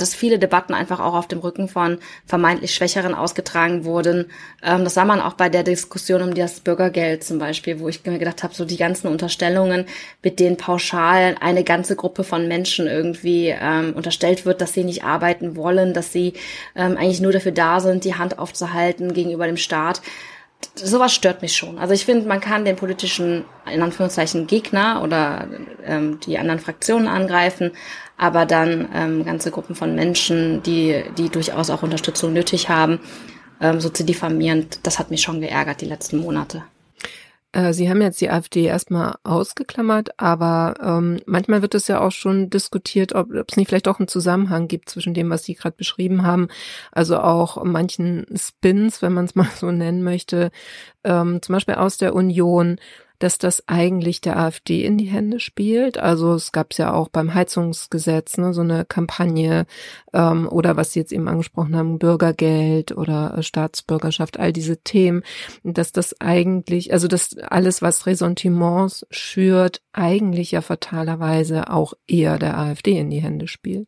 dass 0.00 0.14
viele 0.14 0.38
Debatten 0.38 0.74
einfach 0.74 1.00
auch 1.00 1.14
auf 1.14 1.28
dem 1.28 1.40
Rücken 1.40 1.68
von 1.68 1.98
vermeintlich 2.26 2.74
Schwächeren 2.74 3.14
ausgetragen 3.14 3.84
wurden. 3.84 4.26
Ähm, 4.62 4.84
das 4.84 4.94
sah 4.94 5.04
man 5.04 5.20
auch 5.20 5.34
bei 5.34 5.48
der 5.48 5.62
Diskussion 5.62 6.22
um 6.22 6.34
das 6.34 6.60
Bürgergeld 6.60 7.24
zum 7.24 7.38
Beispiel, 7.38 7.80
wo 7.80 7.88
ich 7.88 8.04
mir 8.04 8.18
gedacht 8.18 8.42
habe, 8.42 8.54
so 8.54 8.64
die 8.64 8.76
ganzen 8.76 9.08
Unterstellungen, 9.08 9.86
mit 10.22 10.40
denen 10.40 10.56
pauschal 10.56 11.36
eine 11.40 11.64
ganze 11.64 11.96
Gruppe 11.96 12.24
von 12.24 12.48
Menschen 12.48 12.86
irgendwie 12.86 13.48
ähm, 13.48 13.94
unterstellt 13.94 14.46
wird, 14.46 14.60
dass 14.60 14.72
sie 14.72 14.84
nicht 14.84 15.04
arbeiten 15.04 15.56
wollen, 15.56 15.94
dass 15.94 16.12
sie 16.12 16.34
ähm, 16.74 16.96
eigentlich 16.96 17.20
nur 17.20 17.32
dafür 17.32 17.52
da 17.52 17.80
sind, 17.80 18.04
die 18.04 18.14
Hand 18.14 18.38
aufzuhalten 18.38 19.12
gegenüber 19.12 19.46
dem 19.46 19.56
Staat 19.56 20.00
sowas 20.74 21.14
stört 21.14 21.42
mich 21.42 21.56
schon. 21.56 21.78
Also 21.78 21.94
ich 21.94 22.04
finde, 22.04 22.28
man 22.28 22.40
kann 22.40 22.64
den 22.64 22.76
politischen, 22.76 23.44
in 23.72 23.82
Anführungszeichen, 23.82 24.46
Gegner 24.46 25.02
oder 25.02 25.48
ähm, 25.84 26.20
die 26.20 26.38
anderen 26.38 26.60
Fraktionen 26.60 27.08
angreifen, 27.08 27.72
aber 28.20 28.44
dann 28.44 28.86
ähm, 28.94 29.24
ganze 29.24 29.50
Gruppen 29.50 29.74
von 29.74 29.94
Menschen, 29.94 30.62
die, 30.62 31.02
die 31.16 31.30
durchaus 31.30 31.70
auch 31.70 31.82
Unterstützung 31.82 32.34
nötig 32.34 32.68
haben, 32.68 33.00
ähm, 33.62 33.80
so 33.80 33.88
zu 33.88 34.04
diffamieren, 34.04 34.66
das 34.82 34.98
hat 34.98 35.10
mich 35.10 35.22
schon 35.22 35.40
geärgert 35.40 35.80
die 35.80 35.86
letzten 35.86 36.18
Monate. 36.18 36.62
Äh, 37.52 37.72
Sie 37.72 37.88
haben 37.88 38.02
jetzt 38.02 38.20
die 38.20 38.28
AfD 38.28 38.64
erstmal 38.64 39.14
ausgeklammert, 39.24 40.20
aber 40.20 40.74
ähm, 40.82 41.20
manchmal 41.24 41.62
wird 41.62 41.74
es 41.74 41.88
ja 41.88 42.02
auch 42.02 42.12
schon 42.12 42.50
diskutiert, 42.50 43.14
ob, 43.14 43.32
es 43.32 43.56
nicht 43.56 43.68
vielleicht 43.68 43.88
auch 43.88 43.98
einen 43.98 44.08
Zusammenhang 44.08 44.68
gibt 44.68 44.90
zwischen 44.90 45.14
dem, 45.14 45.30
was 45.30 45.44
Sie 45.44 45.54
gerade 45.54 45.76
beschrieben 45.78 46.22
haben, 46.22 46.48
also 46.92 47.18
auch 47.20 47.64
manchen 47.64 48.26
Spins, 48.36 49.00
wenn 49.00 49.14
man 49.14 49.24
es 49.24 49.34
mal 49.34 49.48
so 49.56 49.70
nennen 49.70 50.02
möchte, 50.02 50.50
ähm, 51.04 51.40
zum 51.40 51.54
Beispiel 51.54 51.76
aus 51.76 51.96
der 51.96 52.14
Union, 52.14 52.78
dass 53.20 53.38
das 53.38 53.68
eigentlich 53.68 54.20
der 54.20 54.38
AfD 54.38 54.84
in 54.84 54.98
die 54.98 55.06
Hände 55.06 55.40
spielt. 55.40 55.98
Also 55.98 56.34
es 56.34 56.52
gab 56.52 56.72
es 56.72 56.78
ja 56.78 56.92
auch 56.92 57.08
beim 57.08 57.34
Heizungsgesetz 57.34 58.38
ne, 58.38 58.52
so 58.52 58.62
eine 58.62 58.84
Kampagne 58.84 59.66
ähm, 60.12 60.48
oder 60.48 60.76
was 60.76 60.92
Sie 60.92 61.00
jetzt 61.00 61.12
eben 61.12 61.28
angesprochen 61.28 61.76
haben, 61.76 61.98
Bürgergeld 61.98 62.96
oder 62.96 63.36
äh, 63.36 63.42
Staatsbürgerschaft, 63.42 64.40
all 64.40 64.52
diese 64.52 64.78
Themen, 64.78 65.22
dass 65.62 65.92
das 65.92 66.20
eigentlich, 66.20 66.92
also 66.92 67.08
dass 67.08 67.36
alles, 67.38 67.82
was 67.82 68.06
Ressentiments 68.06 69.06
schürt, 69.10 69.82
eigentlich 69.92 70.52
ja 70.52 70.62
fatalerweise 70.62 71.70
auch 71.70 71.92
eher 72.08 72.38
der 72.38 72.58
AfD 72.58 72.98
in 72.98 73.10
die 73.10 73.22
Hände 73.22 73.48
spielt. 73.48 73.86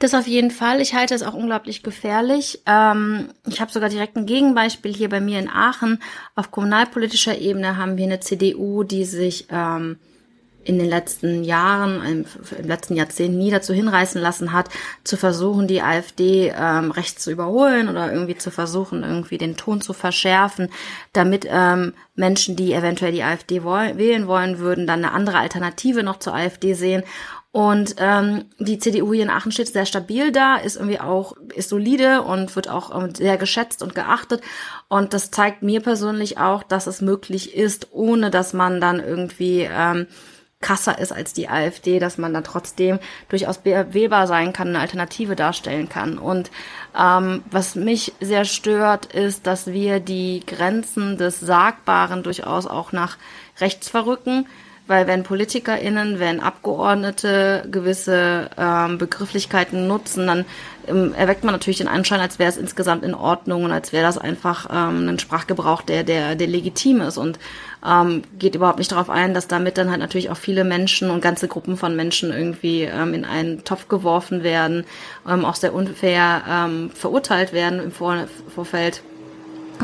Das 0.00 0.14
auf 0.14 0.26
jeden 0.26 0.50
Fall. 0.50 0.80
Ich 0.80 0.94
halte 0.94 1.14
es 1.14 1.22
auch 1.22 1.34
unglaublich 1.34 1.82
gefährlich. 1.82 2.62
Ähm, 2.66 3.28
ich 3.46 3.60
habe 3.60 3.70
sogar 3.70 3.90
direkt 3.90 4.16
ein 4.16 4.24
Gegenbeispiel 4.24 4.94
hier 4.94 5.10
bei 5.10 5.20
mir 5.20 5.38
in 5.38 5.50
Aachen. 5.50 6.02
Auf 6.34 6.50
kommunalpolitischer 6.50 7.36
Ebene 7.36 7.76
haben 7.76 7.98
wir 7.98 8.04
eine 8.04 8.20
CDU, 8.20 8.82
die 8.82 9.04
sich 9.04 9.46
ähm, 9.50 9.98
in 10.64 10.78
den 10.78 10.88
letzten 10.88 11.44
Jahren, 11.44 12.02
im, 12.04 12.24
im, 12.58 12.66
letzten 12.66 12.94
Jahrzehnt 12.94 13.36
nie 13.36 13.50
dazu 13.50 13.72
hinreißen 13.72 14.20
lassen 14.20 14.52
hat, 14.52 14.68
zu 15.04 15.16
versuchen, 15.16 15.66
die 15.66 15.82
AfD 15.82 16.52
ähm, 16.56 16.90
rechts 16.90 17.22
zu 17.24 17.30
überholen 17.30 17.88
oder 17.88 18.12
irgendwie 18.12 18.36
zu 18.36 18.50
versuchen, 18.50 19.02
irgendwie 19.02 19.38
den 19.38 19.56
Ton 19.56 19.80
zu 19.80 19.92
verschärfen, 19.92 20.68
damit 21.12 21.46
ähm, 21.50 21.94
Menschen, 22.14 22.56
die 22.56 22.72
eventuell 22.72 23.12
die 23.12 23.22
AfD 23.22 23.64
wählen 23.64 24.26
wollen 24.26 24.58
würden, 24.58 24.86
dann 24.86 25.04
eine 25.04 25.12
andere 25.12 25.38
Alternative 25.38 26.02
noch 26.02 26.18
zur 26.18 26.34
AfD 26.34 26.74
sehen 26.74 27.02
Und 27.52 27.96
ähm, 27.98 28.44
die 28.60 28.78
CDU 28.78 29.12
hier 29.12 29.24
in 29.24 29.30
Aachen 29.30 29.50
steht 29.50 29.68
sehr 29.68 29.86
stabil 29.86 30.30
da, 30.30 30.56
ist 30.56 30.76
irgendwie 30.76 31.00
auch 31.00 31.34
ist 31.54 31.68
solide 31.68 32.22
und 32.22 32.54
wird 32.54 32.68
auch 32.68 32.96
ähm, 32.96 33.12
sehr 33.14 33.38
geschätzt 33.38 33.82
und 33.82 33.96
geachtet. 33.96 34.40
Und 34.88 35.14
das 35.14 35.32
zeigt 35.32 35.62
mir 35.62 35.80
persönlich 35.80 36.38
auch, 36.38 36.62
dass 36.62 36.86
es 36.86 37.00
möglich 37.00 37.56
ist, 37.56 37.88
ohne 37.90 38.30
dass 38.30 38.52
man 38.52 38.80
dann 38.80 39.00
irgendwie 39.00 39.68
ähm, 39.68 40.06
krasser 40.60 40.98
ist 40.98 41.10
als 41.10 41.32
die 41.32 41.48
AfD, 41.48 41.98
dass 41.98 42.18
man 42.18 42.34
dann 42.34 42.44
trotzdem 42.44 43.00
durchaus 43.28 43.64
wählbar 43.64 44.26
sein 44.26 44.52
kann, 44.52 44.68
eine 44.68 44.80
Alternative 44.80 45.34
darstellen 45.34 45.88
kann. 45.88 46.18
Und 46.18 46.50
ähm, 46.96 47.42
was 47.50 47.74
mich 47.74 48.12
sehr 48.20 48.44
stört, 48.44 49.06
ist, 49.06 49.46
dass 49.46 49.68
wir 49.68 50.00
die 50.00 50.44
Grenzen 50.46 51.16
des 51.16 51.40
Sagbaren 51.40 52.22
durchaus 52.22 52.66
auch 52.66 52.92
nach 52.92 53.16
rechts 53.58 53.88
verrücken. 53.88 54.46
Weil 54.90 55.06
wenn 55.06 55.22
PolitikerInnen, 55.22 56.18
wenn 56.18 56.40
Abgeordnete 56.40 57.62
gewisse 57.70 58.50
ähm, 58.58 58.98
Begrifflichkeiten 58.98 59.86
nutzen, 59.86 60.26
dann 60.26 60.44
ähm, 60.88 61.14
erweckt 61.14 61.44
man 61.44 61.54
natürlich 61.54 61.78
den 61.78 61.86
Anschein, 61.86 62.18
als 62.18 62.40
wäre 62.40 62.50
es 62.50 62.56
insgesamt 62.56 63.04
in 63.04 63.14
Ordnung 63.14 63.62
und 63.62 63.70
als 63.70 63.92
wäre 63.92 64.02
das 64.02 64.18
einfach 64.18 64.66
ähm, 64.68 65.08
ein 65.08 65.20
Sprachgebrauch, 65.20 65.82
der, 65.82 66.02
der, 66.02 66.34
der 66.34 66.48
legitim 66.48 67.02
ist. 67.02 67.18
Und 67.18 67.38
ähm, 67.86 68.22
geht 68.36 68.56
überhaupt 68.56 68.80
nicht 68.80 68.90
darauf 68.90 69.10
ein, 69.10 69.32
dass 69.32 69.46
damit 69.46 69.78
dann 69.78 69.90
halt 69.90 70.00
natürlich 70.00 70.28
auch 70.28 70.36
viele 70.36 70.64
Menschen 70.64 71.10
und 71.10 71.20
ganze 71.20 71.46
Gruppen 71.46 71.76
von 71.76 71.94
Menschen 71.94 72.32
irgendwie 72.32 72.82
ähm, 72.82 73.14
in 73.14 73.24
einen 73.24 73.62
Topf 73.62 73.86
geworfen 73.86 74.42
werden, 74.42 74.82
ähm, 75.24 75.44
auch 75.44 75.54
sehr 75.54 75.72
unfair 75.72 76.42
ähm, 76.50 76.90
verurteilt 76.90 77.52
werden 77.52 77.78
im 77.78 77.92
Vor 77.92 78.26
Vorfeld 78.52 79.04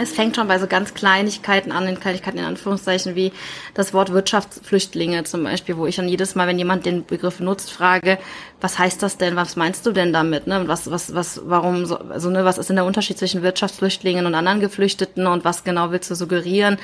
es 0.00 0.12
fängt 0.12 0.36
schon 0.36 0.48
bei 0.48 0.58
so 0.58 0.66
ganz 0.66 0.94
Kleinigkeiten 0.94 1.72
an, 1.72 1.86
in 1.86 2.00
Kleinigkeiten 2.00 2.38
in 2.38 2.44
Anführungszeichen, 2.44 3.14
wie 3.14 3.32
das 3.74 3.94
Wort 3.94 4.12
Wirtschaftsflüchtlinge 4.12 5.24
zum 5.24 5.44
Beispiel, 5.44 5.76
wo 5.76 5.86
ich 5.86 5.96
dann 5.96 6.08
jedes 6.08 6.34
Mal, 6.34 6.46
wenn 6.46 6.58
jemand 6.58 6.86
den 6.86 7.04
Begriff 7.04 7.40
nutzt, 7.40 7.72
frage, 7.72 8.18
was 8.60 8.78
heißt 8.78 9.02
das 9.02 9.18
denn, 9.18 9.36
was 9.36 9.56
meinst 9.56 9.86
du 9.86 9.92
denn 9.92 10.12
damit, 10.12 10.46
ne? 10.46 10.66
Was, 10.66 10.90
was, 10.90 11.14
was, 11.14 11.42
warum, 11.44 11.86
so, 11.86 11.98
also, 11.98 12.30
ne, 12.30 12.44
was 12.44 12.58
ist 12.58 12.68
denn 12.68 12.76
der 12.76 12.84
Unterschied 12.84 13.18
zwischen 13.18 13.42
Wirtschaftsflüchtlingen 13.42 14.26
und 14.26 14.34
anderen 14.34 14.60
Geflüchteten 14.60 15.26
und 15.26 15.44
was 15.44 15.64
genau 15.64 15.90
willst 15.90 16.10
du 16.10 16.14
suggerieren? 16.14 16.78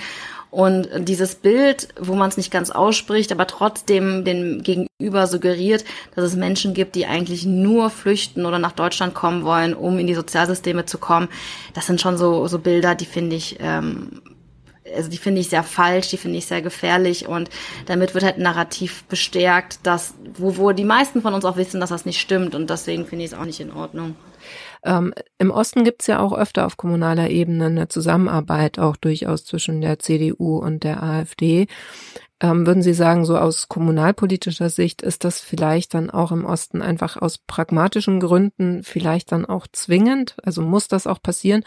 Und 0.53 0.91
dieses 1.09 1.35
Bild, 1.35 1.89
wo 1.99 2.15
man 2.15 2.29
es 2.29 2.37
nicht 2.37 2.51
ganz 2.51 2.71
ausspricht, 2.71 3.33
aber 3.33 3.47
trotzdem 3.47 4.23
dem 4.23 4.63
Gegenüber 4.63 5.27
suggeriert, 5.27 5.83
dass 6.15 6.27
es 6.27 6.37
Menschen 6.37 6.75
gibt, 6.75 6.95
die 6.95 7.07
eigentlich 7.07 7.47
nur 7.47 7.89
flüchten 7.89 8.45
oder 8.45 8.59
nach 8.59 8.73
Deutschland 8.73 9.15
kommen 9.15 9.45
wollen, 9.45 9.73
um 9.73 9.99
in 9.99 10.07
die 10.07 10.15
Sozialsysteme 10.15 10.85
zu 10.85 10.99
kommen, 10.99 11.31
das 11.73 11.87
sind 11.87 12.03
schon 12.03 12.19
so, 12.19 12.47
so 12.49 12.59
Bilder, 12.59 12.95
die 12.95 13.07
finde 13.07 13.35
ich, 13.35 13.57
ähm, 13.61 14.21
also 14.95 15.09
die 15.09 15.17
finde 15.17 15.41
ich 15.41 15.49
sehr 15.49 15.63
falsch, 15.63 16.09
die 16.09 16.19
finde 16.19 16.37
ich 16.37 16.45
sehr 16.45 16.61
gefährlich 16.61 17.27
und 17.27 17.49
damit 17.87 18.13
wird 18.13 18.23
halt 18.23 18.37
ein 18.37 18.43
Narrativ 18.43 19.05
bestärkt, 19.05 19.79
dass, 19.85 20.13
wo, 20.37 20.59
wo 20.59 20.73
die 20.73 20.85
meisten 20.85 21.23
von 21.23 21.33
uns 21.33 21.47
auch 21.47 21.57
wissen, 21.57 21.81
dass 21.81 21.89
das 21.89 22.05
nicht 22.05 22.21
stimmt 22.21 22.55
und 22.55 22.69
deswegen 22.69 23.07
finde 23.07 23.25
ich 23.25 23.33
es 23.33 23.39
auch 23.39 23.47
nicht 23.47 23.61
in 23.61 23.73
Ordnung. 23.73 24.17
Ähm, 24.85 25.15
Im 25.39 25.51
Osten 25.51 25.85
gibt 25.85 26.03
es 26.03 26.09
ja 26.09 26.19
auch 26.19 26.33
öfter 26.33 26.67
auf 26.67 26.77
kommunaler 26.77 27.31
Ebene 27.31 27.67
eine 27.67 27.89
Zusammenarbeit 27.89 28.79
auch 28.79 28.97
durchaus 28.97 29.45
zwischen 29.45 29.81
der 29.81 29.99
CDU 29.99 30.59
und 30.59 30.83
der 30.83 31.03
AfD. 31.03 31.67
Ähm, 32.41 32.67
würden 32.67 32.83
Sie 32.83 32.95
sagen, 32.95 33.25
so 33.25 33.39
aus 33.39 33.69
kommunalpolitischer 33.69 34.69
Sicht 34.69 35.01
ist 35.03 35.23
das 35.23 35.41
vielleicht 35.41 35.95
dann 35.95 36.11
auch 36.11 36.33
im 36.33 36.45
Osten 36.45 36.83
einfach 36.83 37.17
aus 37.17 37.39
pragmatischen 37.39 38.19
Gründen 38.19 38.83
vielleicht 38.83 39.31
dann 39.31 39.47
auch 39.47 39.69
zwingend? 39.71 40.37
Also 40.43 40.63
muss 40.63 40.89
das 40.89 41.07
auch 41.07 41.23
passieren? 41.23 41.63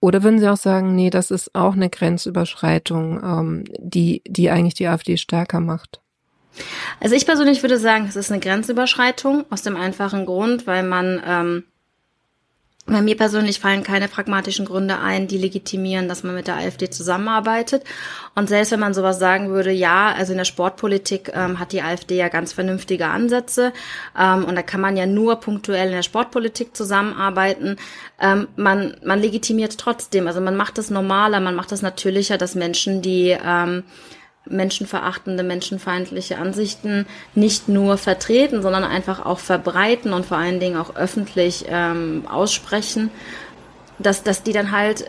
Oder 0.00 0.22
würden 0.22 0.40
Sie 0.40 0.48
auch 0.48 0.56
sagen, 0.56 0.94
nee, 0.94 1.10
das 1.10 1.30
ist 1.30 1.54
auch 1.54 1.74
eine 1.74 1.90
Grenzüberschreitung, 1.90 3.20
ähm, 3.22 3.64
die, 3.78 4.22
die 4.26 4.50
eigentlich 4.50 4.74
die 4.74 4.88
AfD 4.88 5.16
stärker 5.16 5.60
macht? 5.60 6.00
Also 7.00 7.14
ich 7.14 7.26
persönlich 7.26 7.62
würde 7.62 7.78
sagen, 7.78 8.06
es 8.08 8.16
ist 8.16 8.32
eine 8.32 8.40
Grenzüberschreitung 8.40 9.44
aus 9.50 9.62
dem 9.62 9.76
einfachen 9.76 10.26
Grund, 10.26 10.66
weil 10.66 10.82
man 10.82 11.22
ähm, 11.24 11.64
bei 12.88 13.02
mir 13.02 13.16
persönlich 13.16 13.60
fallen 13.60 13.82
keine 13.82 14.08
pragmatischen 14.08 14.64
Gründe 14.64 14.98
ein, 14.98 15.28
die 15.28 15.38
legitimieren, 15.38 16.08
dass 16.08 16.22
man 16.22 16.34
mit 16.34 16.46
der 16.46 16.56
AfD 16.56 16.90
zusammenarbeitet. 16.90 17.84
Und 18.34 18.48
selbst 18.48 18.72
wenn 18.72 18.80
man 18.80 18.94
sowas 18.94 19.18
sagen 19.18 19.50
würde, 19.50 19.70
ja, 19.70 20.12
also 20.12 20.32
in 20.32 20.38
der 20.38 20.44
Sportpolitik 20.44 21.30
ähm, 21.34 21.58
hat 21.58 21.72
die 21.72 21.82
AfD 21.82 22.16
ja 22.16 22.28
ganz 22.28 22.52
vernünftige 22.52 23.06
Ansätze 23.06 23.72
ähm, 24.18 24.44
und 24.44 24.56
da 24.56 24.62
kann 24.62 24.80
man 24.80 24.96
ja 24.96 25.06
nur 25.06 25.36
punktuell 25.36 25.88
in 25.88 25.94
der 25.94 26.02
Sportpolitik 26.02 26.74
zusammenarbeiten. 26.76 27.76
Ähm, 28.20 28.48
man, 28.56 28.96
man 29.04 29.20
legitimiert 29.20 29.78
trotzdem, 29.78 30.26
also 30.26 30.40
man 30.40 30.56
macht 30.56 30.78
es 30.78 30.90
normaler, 30.90 31.40
man 31.40 31.54
macht 31.54 31.72
es 31.72 31.82
natürlicher, 31.82 32.38
dass 32.38 32.54
Menschen, 32.54 33.02
die 33.02 33.36
ähm, 33.44 33.84
menschenverachtende, 34.50 35.42
menschenfeindliche 35.42 36.38
Ansichten 36.38 37.06
nicht 37.34 37.68
nur 37.68 37.96
vertreten, 37.98 38.62
sondern 38.62 38.84
einfach 38.84 39.24
auch 39.24 39.38
verbreiten 39.38 40.12
und 40.12 40.26
vor 40.26 40.38
allen 40.38 40.60
Dingen 40.60 40.76
auch 40.76 40.96
öffentlich 40.96 41.66
ähm, 41.68 42.24
aussprechen, 42.30 43.10
dass, 43.98 44.22
dass 44.22 44.42
die 44.42 44.52
dann 44.52 44.72
halt 44.72 45.04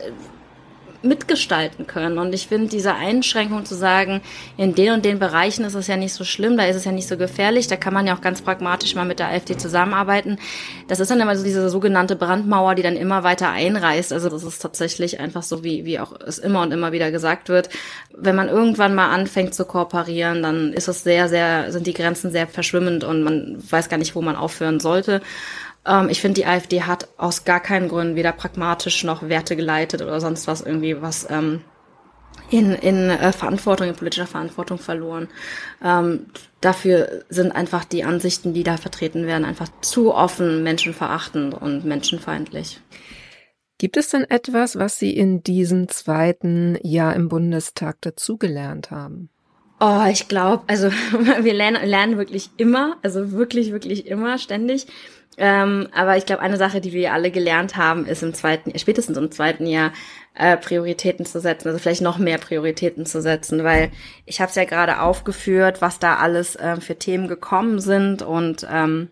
mitgestalten 1.01 1.87
können. 1.87 2.17
Und 2.17 2.33
ich 2.33 2.47
finde 2.47 2.67
diese 2.67 2.93
Einschränkung 2.93 3.65
zu 3.65 3.75
sagen, 3.75 4.21
in 4.57 4.75
den 4.75 4.93
und 4.93 5.05
den 5.05 5.19
Bereichen 5.19 5.63
ist 5.65 5.75
es 5.75 5.87
ja 5.87 5.97
nicht 5.97 6.13
so 6.13 6.23
schlimm, 6.23 6.57
da 6.57 6.65
ist 6.65 6.75
es 6.75 6.85
ja 6.85 6.91
nicht 6.91 7.07
so 7.07 7.17
gefährlich, 7.17 7.67
da 7.67 7.75
kann 7.75 7.93
man 7.93 8.07
ja 8.07 8.15
auch 8.15 8.21
ganz 8.21 8.41
pragmatisch 8.41 8.95
mal 8.95 9.05
mit 9.05 9.19
der 9.19 9.29
AfD 9.29 9.57
zusammenarbeiten. 9.57 10.37
Das 10.87 10.99
ist 10.99 11.09
dann 11.09 11.19
immer 11.19 11.35
so 11.35 11.43
diese 11.43 11.69
sogenannte 11.69 12.15
Brandmauer, 12.15 12.75
die 12.75 12.83
dann 12.83 12.97
immer 12.97 13.23
weiter 13.23 13.49
einreißt. 13.49 14.11
Also 14.11 14.29
das 14.29 14.43
ist 14.43 14.59
tatsächlich 14.59 15.19
einfach 15.19 15.43
so, 15.43 15.63
wie, 15.63 15.85
wie 15.85 15.99
auch 15.99 16.13
es 16.19 16.37
immer 16.37 16.61
und 16.61 16.71
immer 16.71 16.91
wieder 16.91 17.11
gesagt 17.11 17.49
wird. 17.49 17.69
Wenn 18.15 18.35
man 18.35 18.49
irgendwann 18.49 18.95
mal 18.95 19.09
anfängt 19.09 19.53
zu 19.53 19.65
kooperieren, 19.65 20.43
dann 20.43 20.73
ist 20.73 20.87
es 20.87 21.03
sehr, 21.03 21.29
sehr, 21.29 21.71
sind 21.71 21.87
die 21.87 21.93
Grenzen 21.93 22.31
sehr 22.31 22.47
verschwimmend 22.47 23.03
und 23.03 23.23
man 23.23 23.57
weiß 23.69 23.89
gar 23.89 23.97
nicht, 23.97 24.15
wo 24.15 24.21
man 24.21 24.35
aufhören 24.35 24.79
sollte. 24.79 25.21
Ähm, 25.89 26.09
ich 26.09 26.21
finde, 26.21 26.41
die 26.41 26.45
AfD 26.45 26.83
hat 26.83 27.09
aus 27.17 27.43
gar 27.43 27.59
keinen 27.59 27.89
Gründen 27.89 28.15
weder 28.15 28.31
pragmatisch 28.31 29.03
noch 29.03 29.27
Werte 29.27 29.55
geleitet 29.55 30.01
oder 30.01 30.21
sonst 30.21 30.47
was 30.47 30.61
irgendwie 30.61 31.01
was 31.01 31.27
ähm, 31.29 31.61
in, 32.51 32.73
in 32.73 33.09
äh, 33.09 33.31
Verantwortung, 33.31 33.87
in 33.87 33.95
politischer 33.95 34.27
Verantwortung 34.27 34.77
verloren. 34.77 35.27
Ähm, 35.83 36.27
dafür 36.61 37.23
sind 37.29 37.51
einfach 37.51 37.85
die 37.85 38.03
Ansichten, 38.03 38.53
die 38.53 38.63
da 38.63 38.77
vertreten 38.77 39.25
werden, 39.25 39.45
einfach 39.45 39.67
zu 39.81 40.13
offen, 40.13 40.63
menschenverachtend 40.63 41.53
und 41.53 41.85
menschenfeindlich. 41.85 42.81
Gibt 43.77 43.97
es 43.97 44.09
denn 44.09 44.29
etwas, 44.29 44.77
was 44.77 44.99
Sie 44.99 45.15
in 45.15 45.41
diesem 45.41 45.87
zweiten 45.87 46.77
Jahr 46.83 47.15
im 47.15 47.29
Bundestag 47.29 47.97
dazugelernt 48.01 48.91
haben? 48.91 49.29
Oh, 49.79 50.05
ich 50.11 50.27
glaube, 50.27 50.63
also 50.67 50.91
wir 51.41 51.53
lernen, 51.53 51.87
lernen 51.87 52.17
wirklich 52.17 52.49
immer, 52.57 52.97
also 53.01 53.31
wirklich, 53.31 53.71
wirklich 53.71 54.07
immer, 54.07 54.37
ständig. 54.37 54.87
Ähm, 55.39 55.87
aber 55.93 56.17
ich 56.17 56.25
glaube, 56.25 56.41
eine 56.41 56.57
Sache, 56.57 56.81
die 56.81 56.91
wir 56.91 57.13
alle 57.13 57.31
gelernt 57.31 57.77
haben, 57.77 58.05
ist 58.05 58.23
im 58.23 58.33
zweiten, 58.33 58.77
spätestens 58.77 59.17
im 59.17 59.31
zweiten 59.31 59.65
Jahr 59.65 59.93
äh, 60.35 60.57
Prioritäten 60.57 61.25
zu 61.25 61.39
setzen, 61.39 61.69
also 61.69 61.79
vielleicht 61.79 62.01
noch 62.01 62.17
mehr 62.17 62.37
Prioritäten 62.37 63.05
zu 63.05 63.21
setzen, 63.21 63.63
weil 63.63 63.89
ich 64.25 64.41
habe 64.41 64.49
es 64.49 64.55
ja 64.55 64.65
gerade 64.65 65.01
aufgeführt, 65.01 65.81
was 65.81 65.97
da 65.97 66.17
alles 66.17 66.57
äh, 66.57 66.81
für 66.81 66.97
Themen 66.97 67.29
gekommen 67.29 67.79
sind 67.79 68.21
und 68.21 68.67
ähm, 68.69 69.07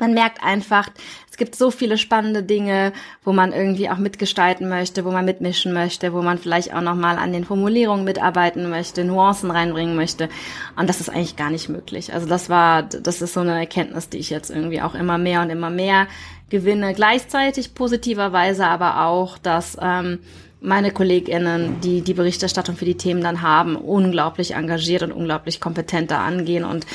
man 0.00 0.14
merkt 0.14 0.42
einfach, 0.42 0.88
es 1.30 1.36
gibt 1.36 1.54
so 1.54 1.70
viele 1.70 1.96
spannende 1.98 2.42
Dinge, 2.42 2.92
wo 3.24 3.32
man 3.32 3.52
irgendwie 3.52 3.88
auch 3.90 3.98
mitgestalten 3.98 4.68
möchte, 4.68 5.04
wo 5.04 5.10
man 5.10 5.24
mitmischen 5.24 5.72
möchte, 5.72 6.12
wo 6.12 6.22
man 6.22 6.38
vielleicht 6.38 6.74
auch 6.74 6.80
nochmal 6.80 7.16
an 7.16 7.32
den 7.32 7.44
Formulierungen 7.44 8.04
mitarbeiten 8.04 8.68
möchte, 8.68 9.04
Nuancen 9.04 9.50
reinbringen 9.50 9.96
möchte. 9.96 10.28
Und 10.76 10.88
das 10.88 11.00
ist 11.00 11.08
eigentlich 11.08 11.36
gar 11.36 11.50
nicht 11.50 11.68
möglich. 11.68 12.12
Also 12.12 12.26
das 12.26 12.48
war, 12.48 12.82
das 12.82 13.22
ist 13.22 13.34
so 13.34 13.40
eine 13.40 13.58
Erkenntnis, 13.58 14.08
die 14.08 14.18
ich 14.18 14.30
jetzt 14.30 14.50
irgendwie 14.50 14.82
auch 14.82 14.94
immer 14.94 15.18
mehr 15.18 15.42
und 15.42 15.50
immer 15.50 15.70
mehr 15.70 16.08
gewinne. 16.50 16.94
Gleichzeitig 16.94 17.74
positiverweise 17.74 18.66
aber 18.66 19.06
auch, 19.06 19.38
dass 19.38 19.76
ähm, 19.80 20.18
meine 20.60 20.90
KollegInnen, 20.90 21.80
die 21.80 22.02
die 22.02 22.14
Berichterstattung 22.14 22.76
für 22.76 22.84
die 22.84 22.96
Themen 22.96 23.22
dann 23.22 23.40
haben, 23.40 23.76
unglaublich 23.76 24.54
engagiert 24.54 25.02
und 25.02 25.12
unglaublich 25.12 25.60
kompetent 25.60 26.10
da 26.10 26.24
angehen. 26.24 26.64
Und 26.64 26.86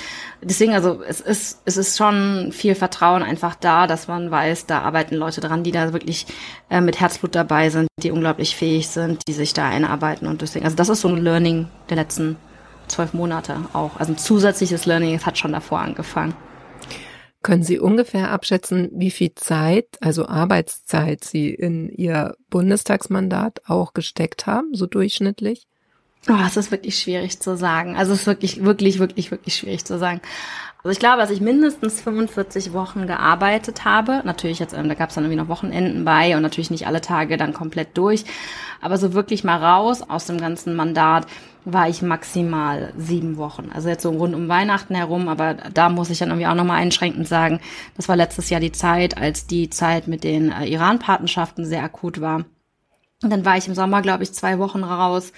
deswegen, 0.42 0.74
also 0.74 1.02
es 1.02 1.20
ist, 1.20 1.62
es 1.66 1.78
ist 1.78 1.98
schon 1.98 2.52
viel 2.52 2.76
Vertrauen 2.76 3.24
einfach 3.24 3.56
da, 3.56 3.88
dass 3.88 4.08
man 4.08 4.30
weiß, 4.30 4.68
da 4.68 4.82
arbeiten 4.82 5.16
Leute 5.16 5.42
dran, 5.42 5.64
die 5.64 5.72
da 5.72 5.94
wirklich 5.94 6.28
äh, 6.70 6.82
mit 6.82 7.00
Herzblut 7.00 7.34
dabei 7.34 7.70
sind, 7.70 7.88
die 8.02 8.12
unglaublich 8.12 8.56
fähig 8.56 8.88
sind, 8.88 9.22
die 9.28 9.34
sich 9.34 9.54
da 9.54 9.68
einarbeiten. 9.68 10.28
Und 10.28 10.42
deswegen, 10.42 10.66
also 10.66 10.78
das 10.78 10.90
ist 10.90 11.02
so 11.02 11.08
ein 11.08 11.18
Learning 11.18 11.68
der 11.90 11.98
letzten 11.98 12.38
zwölf 12.88 13.14
Monate 13.14 13.58
auch. 13.74 13.98
Also 13.98 14.14
ein 14.14 14.18
zusätzliches 14.18 14.86
Learning, 14.86 15.16
es 15.16 15.26
hat 15.26 15.40
schon 15.40 15.54
davor 15.54 15.80
angefangen. 15.80 16.36
Können 17.46 17.62
Sie 17.62 17.78
ungefähr 17.78 18.32
abschätzen, 18.32 18.90
wie 18.92 19.12
viel 19.12 19.36
Zeit, 19.36 19.86
also 20.02 20.28
Arbeitszeit 20.28 21.24
Sie 21.24 21.54
in 21.54 21.90
Ihr 21.90 22.36
Bundestagsmandat 22.50 23.62
auch 23.68 23.94
gesteckt 23.94 24.48
haben, 24.48 24.74
so 24.74 24.88
durchschnittlich? 24.88 25.68
Oh, 26.28 26.34
es 26.44 26.58
ist 26.58 26.72
wirklich 26.72 26.98
schwierig 26.98 27.40
zu 27.40 27.56
sagen. 27.56 27.96
Also 27.98 28.14
es 28.14 28.22
ist 28.22 28.26
wirklich, 28.26 28.64
wirklich, 28.64 28.98
wirklich, 28.98 29.30
wirklich 29.30 29.58
schwierig 29.58 29.86
zu 29.86 30.00
sagen. 30.00 30.22
Also 30.78 30.90
ich 30.90 30.98
glaube, 30.98 31.22
dass 31.22 31.30
ich 31.30 31.40
mindestens 31.40 32.02
45 32.02 32.74
Wochen 32.74 33.06
gearbeitet 33.06 33.86
habe. 33.86 34.24
Natürlich 34.26 34.58
jetzt, 34.58 34.74
ähm, 34.74 34.90
da 34.90 34.96
gab 34.96 35.10
es 35.10 35.16
dann 35.16 35.26
irgendwie 35.26 35.40
noch 35.40 35.48
Wochenenden 35.48 36.04
bei 36.04 36.36
und 36.36 36.42
natürlich 36.42 36.72
nicht 36.72 36.88
alle 36.88 37.02
Tage 37.02 37.38
dann 37.38 37.54
komplett 37.54 37.96
durch. 37.96 38.26
Aber 38.82 38.98
so 38.98 39.14
wirklich 39.14 39.44
mal 39.44 39.64
raus 39.64 40.02
aus 40.02 40.26
dem 40.26 40.40
ganzen 40.40 40.76
Mandat 40.76 41.28
war 41.66 41.90
ich 41.90 42.02
maximal 42.02 42.94
sieben 42.98 43.38
Wochen. 43.38 43.70
Also 43.74 43.90
jetzt 43.90 44.04
so 44.04 44.12
rund 44.12 44.36
um 44.36 44.48
Weihnachten 44.48 44.96
herum, 44.96 45.28
aber 45.28 45.56
da 45.56 45.90
muss 45.90 46.10
ich 46.10 46.20
dann 46.20 46.30
irgendwie 46.30 46.48
auch 46.48 46.56
nochmal 46.56 46.78
einschränkend 46.78 47.28
sagen, 47.28 47.60
das 47.98 48.08
war 48.08 48.16
letztes 48.16 48.50
Jahr 48.50 48.62
die 48.62 48.72
Zeit, 48.72 49.18
als 49.18 49.48
die 49.48 49.70
Zeit 49.70 50.08
mit 50.08 50.24
den 50.24 50.52
äh, 50.52 50.66
Iran-Patenschaften 50.66 51.66
sehr 51.66 51.84
akut 51.84 52.22
war. 52.22 52.46
Und 53.24 53.32
dann 53.32 53.46
war 53.46 53.58
ich 53.58 53.68
im 53.68 53.76
Sommer, 53.76 54.02
glaube 54.02 54.24
ich, 54.24 54.34
zwei 54.34 54.60
Wochen 54.60 54.84
raus 54.84 55.32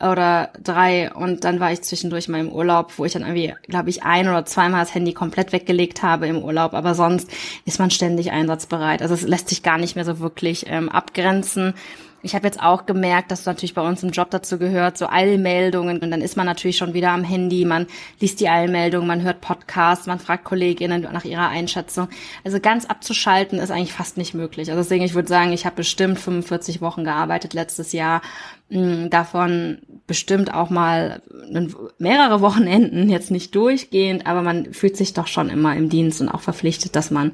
oder 0.00 0.50
drei 0.62 1.12
und 1.12 1.44
dann 1.44 1.60
war 1.60 1.72
ich 1.72 1.82
zwischendurch 1.82 2.28
mal 2.28 2.40
im 2.40 2.50
Urlaub, 2.50 2.92
wo 2.96 3.04
ich 3.04 3.12
dann 3.12 3.22
irgendwie, 3.22 3.54
glaube 3.68 3.90
ich, 3.90 4.02
ein 4.02 4.28
oder 4.28 4.46
zweimal 4.46 4.80
das 4.80 4.94
Handy 4.94 5.12
komplett 5.12 5.52
weggelegt 5.52 6.02
habe 6.02 6.26
im 6.26 6.42
Urlaub, 6.42 6.72
aber 6.72 6.94
sonst 6.94 7.30
ist 7.66 7.78
man 7.78 7.90
ständig 7.90 8.32
einsatzbereit. 8.32 9.02
Also 9.02 9.14
es 9.14 9.22
lässt 9.22 9.50
sich 9.50 9.62
gar 9.62 9.78
nicht 9.78 9.96
mehr 9.96 10.06
so 10.06 10.18
wirklich 10.20 10.64
ähm, 10.68 10.88
abgrenzen. 10.88 11.74
Ich 12.22 12.34
habe 12.34 12.46
jetzt 12.46 12.62
auch 12.62 12.84
gemerkt, 12.84 13.30
dass 13.30 13.46
natürlich 13.46 13.74
bei 13.74 13.80
uns 13.80 14.02
im 14.02 14.10
Job 14.10 14.30
dazu 14.30 14.58
gehört, 14.58 14.98
so 14.98 15.06
Eilmeldungen. 15.08 15.98
Und 15.98 16.10
dann 16.10 16.20
ist 16.20 16.36
man 16.36 16.44
natürlich 16.44 16.76
schon 16.76 16.92
wieder 16.92 17.10
am 17.10 17.24
Handy, 17.24 17.64
man 17.64 17.86
liest 18.20 18.40
die 18.40 18.48
Eilmeldungen, 18.48 19.06
man 19.06 19.22
hört 19.22 19.40
Podcasts, 19.40 20.06
man 20.06 20.18
fragt 20.18 20.44
Kolleginnen 20.44 21.08
nach 21.12 21.24
ihrer 21.24 21.48
Einschätzung. 21.48 22.08
Also 22.44 22.60
ganz 22.60 22.84
abzuschalten 22.84 23.58
ist 23.58 23.70
eigentlich 23.70 23.94
fast 23.94 24.18
nicht 24.18 24.34
möglich. 24.34 24.70
Also 24.70 24.82
deswegen, 24.82 25.04
ich 25.04 25.14
würde 25.14 25.28
sagen, 25.28 25.52
ich 25.52 25.64
habe 25.64 25.76
bestimmt 25.76 26.18
45 26.18 26.82
Wochen 26.82 27.04
gearbeitet 27.04 27.54
letztes 27.54 27.92
Jahr. 27.92 28.20
Hm, 28.70 29.08
davon 29.08 29.78
bestimmt 30.06 30.52
auch 30.52 30.68
mal 30.68 31.22
mehrere 31.98 32.40
Wochenenden, 32.40 33.08
jetzt 33.08 33.30
nicht 33.30 33.54
durchgehend, 33.54 34.26
aber 34.26 34.42
man 34.42 34.74
fühlt 34.74 34.96
sich 34.96 35.14
doch 35.14 35.26
schon 35.26 35.48
immer 35.48 35.74
im 35.74 35.88
Dienst 35.88 36.20
und 36.20 36.28
auch 36.28 36.40
verpflichtet, 36.40 36.94
dass 36.96 37.10
man 37.10 37.32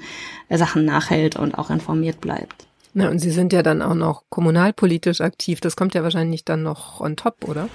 Sachen 0.48 0.84
nachhält 0.84 1.36
und 1.36 1.58
auch 1.58 1.70
informiert 1.70 2.20
bleibt. 2.20 2.65
Na, 2.98 3.10
und 3.10 3.18
Sie 3.18 3.30
sind 3.30 3.52
ja 3.52 3.62
dann 3.62 3.82
auch 3.82 3.94
noch 3.94 4.22
kommunalpolitisch 4.30 5.20
aktiv. 5.20 5.60
Das 5.60 5.76
kommt 5.76 5.94
ja 5.94 6.02
wahrscheinlich 6.02 6.46
dann 6.46 6.62
noch 6.62 6.98
on 7.02 7.14
top, 7.14 7.46
oder? 7.46 7.68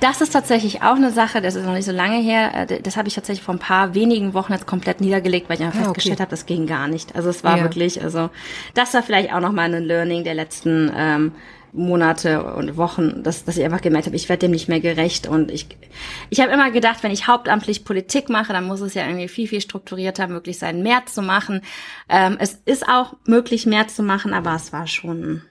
Das 0.00 0.22
ist 0.22 0.32
tatsächlich 0.32 0.80
auch 0.80 0.96
eine 0.96 1.10
Sache, 1.10 1.42
das 1.42 1.54
ist 1.54 1.66
noch 1.66 1.74
nicht 1.74 1.84
so 1.84 1.92
lange 1.92 2.16
her. 2.16 2.50
Äh, 2.70 2.80
das 2.80 2.96
habe 2.96 3.06
ich 3.06 3.14
tatsächlich 3.14 3.44
vor 3.44 3.54
ein 3.54 3.58
paar 3.58 3.94
wenigen 3.94 4.32
Wochen 4.32 4.54
jetzt 4.54 4.66
komplett 4.66 5.02
niedergelegt, 5.02 5.50
weil 5.50 5.58
ich 5.58 5.64
einfach 5.64 5.80
ah, 5.80 5.84
festgestellt 5.84 6.14
okay. 6.14 6.22
habe, 6.22 6.30
das 6.30 6.46
ging 6.46 6.66
gar 6.66 6.88
nicht. 6.88 7.14
Also 7.14 7.28
es 7.28 7.44
war 7.44 7.58
ja. 7.58 7.62
wirklich, 7.62 8.02
also 8.02 8.30
das 8.72 8.94
war 8.94 9.02
vielleicht 9.02 9.34
auch 9.34 9.40
nochmal 9.40 9.72
ein 9.74 9.84
Learning 9.84 10.24
der 10.24 10.34
letzten 10.34 10.90
ähm, 10.96 11.32
Monate 11.74 12.44
und 12.54 12.76
Wochen, 12.76 13.22
dass, 13.22 13.44
dass 13.44 13.56
ich 13.56 13.64
einfach 13.64 13.80
gemerkt 13.80 14.06
habe, 14.06 14.16
ich 14.16 14.28
werde 14.28 14.46
dem 14.46 14.52
nicht 14.52 14.68
mehr 14.68 14.80
gerecht. 14.80 15.26
Und 15.26 15.50
ich, 15.50 15.66
ich 16.30 16.40
habe 16.40 16.52
immer 16.52 16.70
gedacht, 16.70 17.02
wenn 17.02 17.10
ich 17.10 17.26
hauptamtlich 17.26 17.84
Politik 17.84 18.28
mache, 18.28 18.52
dann 18.52 18.64
muss 18.64 18.80
es 18.80 18.94
ja 18.94 19.04
irgendwie 19.06 19.28
viel, 19.28 19.48
viel 19.48 19.60
strukturierter 19.60 20.28
möglich 20.28 20.58
sein, 20.58 20.82
mehr 20.82 21.04
zu 21.06 21.20
machen. 21.20 21.62
Ähm, 22.08 22.36
es 22.38 22.60
ist 22.64 22.88
auch 22.88 23.16
möglich, 23.26 23.66
mehr 23.66 23.88
zu 23.88 24.02
machen, 24.02 24.32
aber 24.32 24.54
es 24.54 24.72
war 24.72 24.86
schon, 24.86 25.42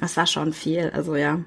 es 0.00 0.16
war 0.16 0.26
schon 0.26 0.52
viel. 0.52 0.90
Also 0.94 1.16
ja. 1.16 1.40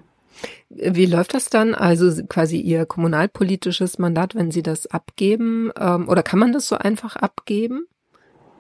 Wie 0.70 1.06
läuft 1.06 1.36
das 1.36 1.50
dann? 1.50 1.76
Also 1.76 2.26
quasi 2.26 2.58
Ihr 2.60 2.88
kommunalpolitisches 2.88 4.00
Mandat, 4.00 4.34
wenn 4.34 4.50
Sie 4.50 4.64
das 4.64 4.88
abgeben? 4.88 5.72
Ähm, 5.80 6.10
oder 6.10 6.24
kann 6.24 6.40
man 6.40 6.52
das 6.52 6.68
so 6.68 6.76
einfach 6.76 7.16
abgeben? 7.16 7.86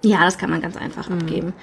Ja, 0.03 0.23
das 0.25 0.37
kann 0.37 0.51
man 0.51 0.61
ganz 0.61 0.77
einfach 0.77 1.09
mhm. 1.09 1.19
abgeben. 1.19 1.53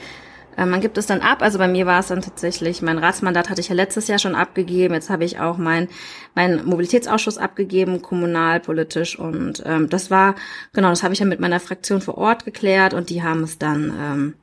Äh, 0.56 0.66
man 0.66 0.80
gibt 0.80 0.98
es 0.98 1.06
dann 1.06 1.20
ab. 1.20 1.42
Also 1.42 1.58
bei 1.58 1.68
mir 1.68 1.86
war 1.86 2.00
es 2.00 2.08
dann 2.08 2.22
tatsächlich, 2.22 2.82
mein 2.82 2.98
Ratsmandat 2.98 3.50
hatte 3.50 3.60
ich 3.60 3.68
ja 3.68 3.74
letztes 3.74 4.08
Jahr 4.08 4.18
schon 4.18 4.34
abgegeben. 4.34 4.94
Jetzt 4.94 5.10
habe 5.10 5.24
ich 5.24 5.38
auch 5.38 5.58
mein, 5.58 5.88
mein 6.34 6.64
Mobilitätsausschuss 6.64 7.38
abgegeben, 7.38 8.02
kommunalpolitisch. 8.02 9.18
Und 9.18 9.62
ähm, 9.66 9.88
das 9.88 10.10
war, 10.10 10.34
genau, 10.72 10.90
das 10.90 11.02
habe 11.02 11.14
ich 11.14 11.20
ja 11.20 11.26
mit 11.26 11.40
meiner 11.40 11.60
Fraktion 11.60 12.00
vor 12.00 12.18
Ort 12.18 12.44
geklärt 12.44 12.94
und 12.94 13.10
die 13.10 13.22
haben 13.22 13.42
es 13.42 13.58
dann, 13.58 13.92
ähm, 13.98 14.34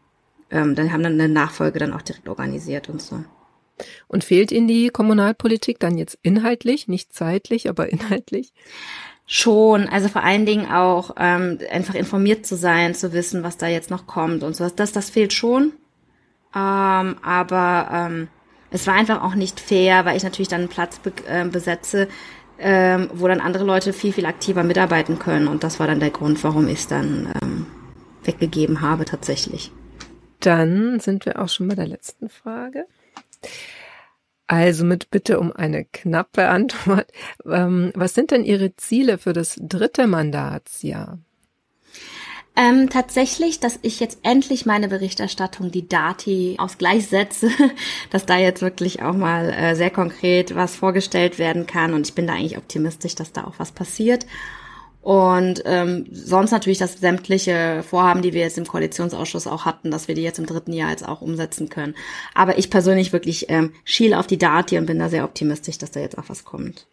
ähm, 0.50 0.76
dann 0.76 0.92
haben 0.92 1.04
dann 1.04 1.14
eine 1.14 1.30
Nachfolge 1.30 1.80
dann 1.80 1.94
auch 1.94 2.02
direkt 2.02 2.30
organisiert 2.30 2.90
und 2.90 3.02
so. 3.02 3.24
Und 4.08 4.24
fehlt 4.24 4.52
Ihnen 4.52 4.68
die 4.68 4.90
Kommunalpolitik 4.90 5.80
dann 5.80 5.98
jetzt 5.98 6.18
inhaltlich, 6.24 6.88
nicht 6.88 7.14
zeitlich, 7.14 7.70
aber 7.70 7.90
inhaltlich? 7.90 8.54
Schon, 9.30 9.90
also 9.90 10.08
vor 10.08 10.24
allen 10.24 10.46
Dingen 10.46 10.72
auch 10.72 11.12
ähm, 11.20 11.60
einfach 11.70 11.96
informiert 11.96 12.46
zu 12.46 12.56
sein, 12.56 12.96
zu 12.96 13.12
wissen, 13.12 13.44
was 13.44 13.58
da 13.58 13.68
jetzt 13.68 13.92
noch 13.92 14.08
kommt 14.08 14.42
und 14.42 14.56
so. 14.56 14.70
Das, 14.70 14.94
das 14.94 15.10
fehlt 15.10 15.34
schon. 15.34 15.74
Ähm, 16.56 17.16
aber 17.22 17.90
ähm, 17.92 18.28
es 18.72 18.88
war 18.88 18.96
einfach 18.96 19.24
auch 19.24 19.36
nicht 19.36 19.60
fair, 19.60 20.06
weil 20.06 20.18
ich 20.18 20.24
natürlich 20.24 20.48
dann 20.48 20.62
einen 20.62 20.70
Platz 20.70 21.00
be 21.00 21.12
äh, 21.28 21.46
besetze, 21.46 22.08
ähm, 22.60 23.10
wo 23.14 23.28
dann 23.28 23.42
andere 23.42 23.64
Leute 23.64 23.94
viel, 23.94 24.14
viel 24.14 24.26
aktiver 24.26 24.64
mitarbeiten 24.64 25.20
können. 25.20 25.48
Und 25.48 25.64
das 25.64 25.80
war 25.80 25.88
dann 25.88 26.00
der 26.00 26.10
Grund, 26.10 26.44
warum 26.44 26.68
ich 26.68 26.80
es 26.80 26.88
dann 26.88 27.34
ähm, 27.42 27.66
weggegeben 28.24 28.82
habe 28.82 29.06
tatsächlich. 29.06 29.72
Dann 30.40 31.00
sind 31.00 31.26
wir 31.26 31.42
auch 31.42 31.50
schon 31.50 31.68
bei 31.68 31.76
der 31.76 31.88
letzten 31.88 32.30
Frage. 32.30 32.86
Also 34.48 34.86
mit 34.86 35.12
Bitte 35.12 35.40
um 35.40 35.52
eine 35.52 35.86
knappe 35.86 36.48
Antwort. 36.48 37.12
Ähm, 37.46 37.92
was 37.96 38.14
sind 38.14 38.32
denn 38.32 38.46
Ihre 38.46 38.76
Ziele 38.76 39.18
für 39.18 39.34
das 39.34 39.60
dritte 39.62 40.08
Mandatsjahr? 40.08 41.20
Ähm, 42.60 42.90
tatsächlich, 42.90 43.60
dass 43.60 43.78
ich 43.84 44.00
jetzt 44.00 44.18
endlich 44.24 44.66
meine 44.66 44.88
Berichterstattung, 44.88 45.70
die 45.70 45.88
Dati, 45.88 46.56
aufs 46.58 46.80
Gleis 46.80 47.12
setze, 47.12 47.52
dass 48.10 48.26
da 48.26 48.40
jetzt 48.40 48.64
wirklich 48.64 49.04
auch 49.04 49.14
mal 49.14 49.52
äh, 49.52 49.76
sehr 49.76 49.92
konkret 49.92 50.56
was 50.56 50.76
vorgestellt 50.76 51.38
werden 51.38 51.68
kann. 51.68 51.94
Und 51.94 52.08
ich 52.08 52.16
bin 52.16 52.26
da 52.26 52.34
eigentlich 52.34 52.58
optimistisch, 52.58 53.14
dass 53.14 53.32
da 53.32 53.44
auch 53.44 53.60
was 53.60 53.72
passiert. 53.72 54.26
Und 55.04 55.62
ähm, 55.66 56.08
sonst 56.12 56.50
natürlich, 56.50 56.80
dass 56.80 57.00
sämtliche 57.00 57.84
Vorhaben, 57.88 58.24
die 58.24 58.34
wir 58.34 58.42
jetzt 58.42 58.58
im 58.58 58.66
Koalitionsausschuss 58.66 59.46
auch 59.46 59.66
hatten, 59.66 59.92
dass 59.92 60.08
wir 60.08 60.16
die 60.16 60.24
jetzt 60.24 60.40
im 60.40 60.48
dritten 60.48 60.74
Jahr 60.74 60.90
jetzt 60.90 61.08
auch 61.08 61.22
umsetzen 61.22 61.70
können. 61.70 61.96
Aber 62.34 62.58
ich 62.58 62.72
persönlich 62.72 63.14
wirklich 63.14 63.52
ähm, 63.52 63.74
schiele 63.84 64.18
auf 64.18 64.26
die 64.26 64.40
Dati 64.40 64.80
und 64.80 64.88
bin 64.88 64.98
da 64.98 65.10
sehr 65.10 65.26
optimistisch, 65.26 65.78
dass 65.78 65.92
da 65.92 66.00
jetzt 66.00 66.18
auch 66.18 66.28
was 66.28 66.44
kommt. 66.44 66.88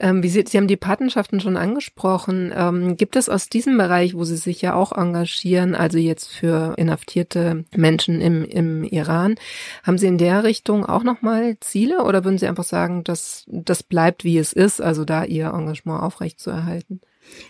Ähm, 0.00 0.24
wie 0.24 0.28
Sie, 0.28 0.44
Sie 0.46 0.58
haben 0.58 0.66
die 0.66 0.76
Patenschaften 0.76 1.40
schon 1.40 1.56
angesprochen. 1.56 2.52
Ähm, 2.54 2.96
gibt 2.96 3.14
es 3.14 3.28
aus 3.28 3.48
diesem 3.48 3.78
Bereich, 3.78 4.14
wo 4.14 4.24
Sie 4.24 4.36
sich 4.36 4.60
ja 4.60 4.74
auch 4.74 4.90
engagieren, 4.90 5.74
also 5.76 5.98
jetzt 5.98 6.32
für 6.32 6.74
inhaftierte 6.76 7.64
Menschen 7.76 8.20
im, 8.20 8.44
im 8.44 8.82
Iran, 8.82 9.36
haben 9.84 9.98
Sie 9.98 10.08
in 10.08 10.18
der 10.18 10.42
Richtung 10.42 10.84
auch 10.84 11.04
nochmal 11.04 11.58
Ziele 11.60 12.02
oder 12.02 12.24
würden 12.24 12.38
Sie 12.38 12.48
einfach 12.48 12.64
sagen, 12.64 13.04
dass 13.04 13.44
das 13.46 13.84
bleibt, 13.84 14.24
wie 14.24 14.38
es 14.38 14.52
ist, 14.52 14.82
also 14.82 15.04
da 15.04 15.24
Ihr 15.24 15.46
Engagement 15.54 16.02
aufrechtzuerhalten? 16.02 17.00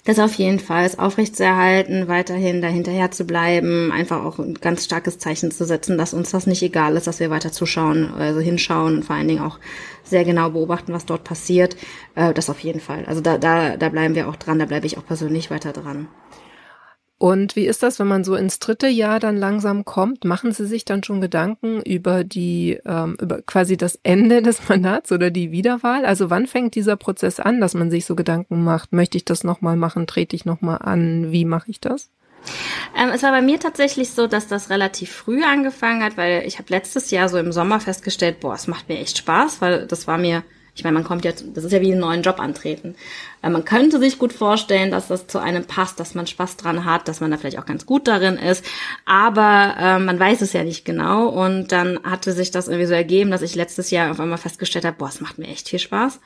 Das 0.05 0.19
auf 0.19 0.35
jeden 0.35 0.61
Fall, 0.61 0.85
es 0.85 0.99
aufrechtzuerhalten, 0.99 2.09
weiterhin 2.09 2.61
dahinterher 2.61 3.11
zu 3.11 3.25
bleiben, 3.25 3.91
einfach 3.91 4.23
auch 4.23 4.39
ein 4.39 4.55
ganz 4.55 4.85
starkes 4.85 5.19
Zeichen 5.19 5.51
zu 5.51 5.65
setzen, 5.65 5.97
dass 5.97 6.13
uns 6.13 6.31
das 6.31 6.47
nicht 6.47 6.63
egal 6.63 6.97
ist, 6.97 7.07
dass 7.07 7.21
wir 7.21 7.31
weiter 7.31 7.53
zuschauen, 7.53 8.13
also 8.13 8.41
hinschauen 8.41 8.97
und 8.97 9.05
vor 9.05 9.17
allen 9.17 9.29
Dingen 9.29 9.43
auch 9.43 9.59
sehr 10.03 10.25
genau 10.25 10.51
beobachten, 10.51 10.93
was 10.93 11.07
dort 11.07 11.25
passiert. 11.25 11.77
Äh, 12.15 12.35
das 12.35 12.51
auf 12.51 12.61
jeden 12.61 12.81
Fall. 12.81 13.07
Also 13.07 13.23
da, 13.23 13.39
da, 13.39 13.79
da 13.79 13.89
bleiben 13.89 14.15
wir 14.15 14.29
auch 14.29 14.37
dran, 14.37 14.59
da 14.59 14.67
bleibe 14.67 14.87
ich 14.87 14.99
auch 14.99 15.07
persönlich 15.07 15.51
weiter 15.51 15.73
dran. 15.73 16.09
Und 17.17 17.55
wie 17.55 17.67
ist 17.67 17.83
das, 17.83 17.99
wenn 17.99 18.09
man 18.09 18.25
so 18.25 18.35
ins 18.35 18.59
dritte 18.59 18.89
Jahr 18.89 19.21
dann 19.21 19.37
langsam 19.37 19.85
kommt? 19.85 20.25
Machen 20.25 20.53
Sie 20.53 20.67
sich 20.67 20.85
dann 20.85 21.05
schon 21.05 21.21
Gedanken 21.21 21.81
über 21.83 22.25
die, 22.25 22.81
ähm, 22.85 23.17
über 23.21 23.41
quasi 23.43 23.77
das 23.77 23.99
Ende 24.03 24.43
des 24.43 24.69
Mandats 24.69 25.13
oder 25.13 25.31
die 25.31 25.53
Wiederwahl? 25.53 26.05
Also 26.05 26.31
wann 26.31 26.47
fängt 26.47 26.75
dieser 26.75 26.97
Prozess 26.97 27.41
an, 27.41 27.61
dass 27.61 27.75
man 27.75 27.91
sich 27.91 28.05
so 28.05 28.17
Gedanken 28.17 28.65
macht? 28.65 28.93
Möchte 28.93 29.17
ich 29.17 29.25
das 29.25 29.45
nochmal 29.45 29.77
machen? 29.77 30.07
Trete 30.07 30.35
ich 30.35 30.45
nochmal 30.45 30.79
an? 30.83 31.31
Wie 31.31 31.45
mache 31.45 31.71
ich 31.71 31.81
das? 31.81 32.11
Ähm, 32.97 33.11
es 33.15 33.23
war 33.23 33.31
bei 33.31 33.43
mir 33.43 33.59
tatsächlich 33.59 34.11
so, 34.11 34.27
dass 34.27 34.49
das 34.49 34.69
relativ 34.69 35.11
früh 35.11 35.43
angefangen 35.43 36.03
hat, 36.03 36.17
weil 36.17 36.43
ich 36.47 36.59
habe 36.59 36.71
letztes 36.71 37.11
Jahr 37.11 37.29
so 37.29 37.39
im 37.39 37.53
Sommer 37.53 37.81
festgestellt, 37.81 38.41
boah, 38.41 38.55
es 38.55 38.67
macht 38.67 38.89
mir 38.89 38.99
echt 38.99 39.19
Spaß, 39.19 39.61
weil 39.61 39.87
das 39.87 40.07
war 40.07 40.19
mir 40.19 40.43
ich 40.77 40.83
meine, 40.83 40.95
man 40.95 41.05
kommt 41.05 41.25
jetzt, 41.25 41.45
das 41.55 41.65
ist 41.65 41.73
ja 41.73 41.81
wie 41.81 41.93
einen 41.93 42.01
neuen 42.01 42.23
Job 42.23 42.41
antreten. 42.41 42.97
Äh, 43.43 43.51
man 43.51 43.65
könnte 43.65 44.01
sich 44.01 44.19
gut 44.19 44.33
vorstellen, 44.33 44.91
dass 44.91 45.09
das 45.09 45.27
zu 45.27 45.39
einem 45.39 45.65
passt, 45.65 46.01
dass 46.01 46.15
man 46.15 46.27
Spaß 46.27 46.57
dran 46.57 46.85
hat, 46.85 47.07
dass 47.07 47.21
man 47.21 47.31
da 47.31 47.37
vielleicht 47.37 47.59
auch 47.59 47.67
ganz 47.67 47.87
gut 47.87 48.09
darin 48.09 48.37
ist, 48.37 48.65
aber 49.05 49.77
äh, 49.79 49.99
man 49.99 50.19
weiß 50.19 50.41
es 50.41 50.53
ja 50.53 50.65
nicht 50.65 50.85
genau. 50.85 51.29
Und 51.29 51.71
dann 51.71 52.01
hatte 52.03 52.33
sich 52.33 52.51
das 52.51 52.69
irgendwie 52.69 52.87
so 52.87 52.95
ergeben, 52.95 53.31
dass 53.31 53.43
ich 53.43 53.55
letztes 53.55 53.91
Jahr 53.91 54.11
auf 54.11 54.21
einmal 54.21 54.39
festgestellt 54.39 54.85
habe, 54.85 54.97
boah, 54.97 55.09
es 55.09 55.21
macht 55.21 55.39
mir 55.39 55.47
echt 55.47 55.69
viel 55.69 55.79
Spaß. 55.79 56.21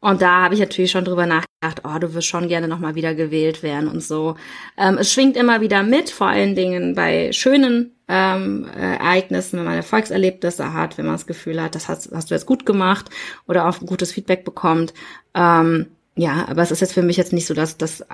Und 0.00 0.20
da 0.20 0.42
habe 0.42 0.54
ich 0.54 0.60
natürlich 0.60 0.90
schon 0.90 1.04
drüber 1.04 1.26
nachgedacht, 1.26 1.53
oh, 1.84 1.98
du 1.98 2.14
wirst 2.14 2.26
schon 2.26 2.48
gerne 2.48 2.68
nochmal 2.68 2.94
wieder 2.94 3.14
gewählt 3.14 3.62
werden 3.62 3.88
und 3.88 4.02
so. 4.02 4.36
Ähm, 4.76 4.98
es 4.98 5.12
schwingt 5.12 5.36
immer 5.36 5.60
wieder 5.60 5.82
mit, 5.82 6.10
vor 6.10 6.28
allen 6.28 6.54
Dingen 6.54 6.94
bei 6.94 7.32
schönen 7.32 7.92
ähm, 8.08 8.66
Ereignissen, 8.74 9.58
wenn 9.58 9.64
man 9.64 9.74
Erfolgserlebnisse 9.74 10.72
hat, 10.72 10.98
wenn 10.98 11.06
man 11.06 11.14
das 11.14 11.26
Gefühl 11.26 11.62
hat, 11.62 11.74
das 11.74 11.88
hast, 11.88 12.10
hast 12.12 12.30
du 12.30 12.34
jetzt 12.34 12.46
gut 12.46 12.66
gemacht 12.66 13.10
oder 13.48 13.68
auch 13.68 13.80
gutes 13.80 14.12
Feedback 14.12 14.44
bekommt. 14.44 14.92
Ähm, 15.34 15.86
ja, 16.16 16.46
aber 16.48 16.62
es 16.62 16.70
ist 16.70 16.80
jetzt 16.80 16.92
für 16.92 17.02
mich 17.02 17.16
jetzt 17.16 17.32
nicht 17.32 17.46
so 17.46 17.54
das, 17.54 17.76
das 17.76 18.02
äh, 18.02 18.04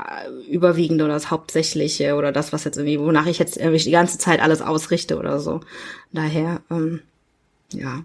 Überwiegende 0.48 1.04
oder 1.04 1.12
das 1.14 1.30
Hauptsächliche 1.30 2.14
oder 2.14 2.32
das, 2.32 2.52
was 2.52 2.64
jetzt 2.64 2.78
irgendwie, 2.78 2.98
wonach 2.98 3.26
ich 3.26 3.38
jetzt 3.38 3.58
irgendwie 3.58 3.82
die 3.82 3.90
ganze 3.90 4.16
Zeit 4.16 4.40
alles 4.40 4.62
ausrichte 4.62 5.18
oder 5.18 5.38
so. 5.38 5.60
Daher, 6.12 6.62
ähm, 6.70 7.02
ja. 7.72 8.02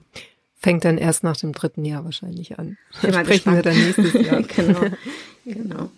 Fängt 0.66 0.84
dann 0.84 0.98
erst 0.98 1.24
nach 1.24 1.38
dem 1.38 1.52
dritten 1.52 1.86
Jahr 1.86 2.06
wahrscheinlich 2.06 2.58
an. 2.58 2.76
Sprechen 2.92 3.24
gespannt. 3.24 3.56
wir 3.58 3.62
dann 3.62 3.78
nächstes 3.78 4.14
Jahr. 4.14 4.42
genau. 4.56 4.80
genau. 5.46 5.92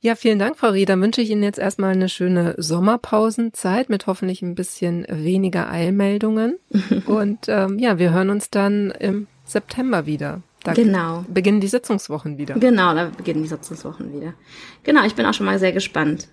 Ja, 0.00 0.16
vielen 0.16 0.38
Dank, 0.38 0.58
Frau 0.58 0.68
Rie. 0.68 0.84
Dann 0.84 1.00
wünsche 1.00 1.22
ich 1.22 1.30
Ihnen 1.30 1.42
jetzt 1.42 1.58
erstmal 1.58 1.92
eine 1.92 2.10
schöne 2.10 2.54
Sommerpausenzeit 2.58 3.88
mit 3.88 4.06
hoffentlich 4.06 4.42
ein 4.42 4.54
bisschen 4.54 5.06
weniger 5.08 5.70
Eilmeldungen. 5.70 6.58
Und 7.06 7.46
ähm, 7.48 7.78
ja, 7.78 7.98
wir 7.98 8.12
hören 8.12 8.28
uns 8.28 8.50
dann 8.50 8.90
im 8.90 9.28
September 9.46 10.04
wieder. 10.04 10.42
Da 10.62 10.74
genau. 10.74 11.24
beginnen 11.32 11.62
die 11.62 11.68
Sitzungswochen 11.68 12.36
wieder. 12.36 12.56
Genau, 12.56 12.94
da 12.94 13.10
beginnen 13.16 13.44
die 13.44 13.48
Sitzungswochen 13.48 14.12
wieder. 14.12 14.34
Genau, 14.82 15.06
ich 15.06 15.14
bin 15.14 15.24
auch 15.24 15.32
schon 15.32 15.46
mal 15.46 15.58
sehr 15.58 15.72
gespannt. 15.72 16.28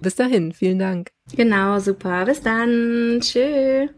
Bis 0.00 0.14
dahin, 0.14 0.52
vielen 0.52 0.78
Dank. 0.78 1.10
Genau, 1.36 1.78
super. 1.78 2.24
Bis 2.24 2.40
dann. 2.40 3.18
Tschüss. 3.20 3.90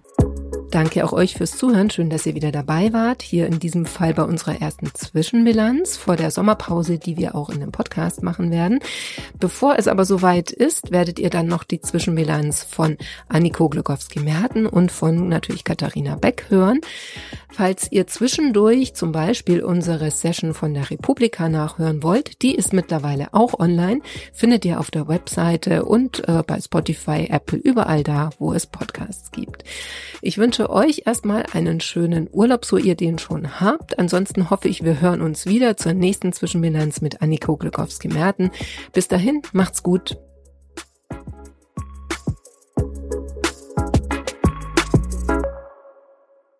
Danke 0.70 1.04
auch 1.04 1.12
euch 1.12 1.34
fürs 1.34 1.56
Zuhören. 1.56 1.90
Schön, 1.90 2.10
dass 2.10 2.26
ihr 2.26 2.34
wieder 2.34 2.50
dabei 2.50 2.92
wart. 2.92 3.22
Hier 3.22 3.46
in 3.46 3.60
diesem 3.60 3.86
Fall 3.86 4.12
bei 4.14 4.24
unserer 4.24 4.60
ersten 4.60 4.92
Zwischenbilanz 4.92 5.96
vor 5.96 6.16
der 6.16 6.32
Sommerpause, 6.32 6.98
die 6.98 7.16
wir 7.16 7.36
auch 7.36 7.50
in 7.50 7.60
dem 7.60 7.70
Podcast 7.70 8.22
machen 8.22 8.50
werden. 8.50 8.80
Bevor 9.38 9.78
es 9.78 9.86
aber 9.86 10.04
soweit 10.04 10.50
ist, 10.50 10.90
werdet 10.90 11.20
ihr 11.20 11.30
dann 11.30 11.46
noch 11.46 11.62
die 11.62 11.80
Zwischenbilanz 11.80 12.64
von 12.64 12.98
Anniko 13.28 13.68
Glukowski-Merten 13.68 14.66
und 14.66 14.90
von 14.90 15.28
natürlich 15.28 15.62
Katharina 15.62 16.16
Beck 16.16 16.46
hören. 16.48 16.80
Falls 17.48 17.90
ihr 17.90 18.06
zwischendurch 18.06 18.94
zum 18.94 19.12
Beispiel 19.12 19.62
unsere 19.62 20.10
Session 20.10 20.52
von 20.52 20.74
der 20.74 20.90
Republika 20.90 21.48
nachhören 21.48 22.02
wollt, 22.02 22.42
die 22.42 22.54
ist 22.54 22.72
mittlerweile 22.72 23.32
auch 23.32 23.58
online, 23.58 24.00
findet 24.32 24.64
ihr 24.64 24.80
auf 24.80 24.90
der 24.90 25.08
Webseite 25.08 25.84
und 25.84 26.28
äh, 26.28 26.42
bei 26.46 26.60
Spotify, 26.60 27.28
Apple, 27.30 27.58
überall 27.58 28.02
da, 28.02 28.30
wo 28.38 28.52
es 28.52 28.66
Podcasts 28.66 29.30
gibt. 29.30 29.64
Ich 30.20 30.36
wünsche 30.36 30.55
euch 30.64 31.02
erstmal 31.04 31.44
einen 31.52 31.80
schönen 31.80 32.28
Urlaub, 32.32 32.64
so 32.64 32.76
ihr 32.76 32.94
den 32.94 33.18
schon 33.18 33.60
habt. 33.60 33.98
Ansonsten 33.98 34.50
hoffe 34.50 34.68
ich, 34.68 34.84
wir 34.84 35.00
hören 35.00 35.20
uns 35.20 35.46
wieder 35.46 35.76
zur 35.76 35.92
nächsten 35.92 36.32
Zwischenbilanz 36.32 37.00
mit 37.00 37.22
Anniko 37.22 37.56
Glukowski-Merten. 37.56 38.50
Bis 38.92 39.08
dahin, 39.08 39.42
macht's 39.52 39.82
gut. 39.82 40.16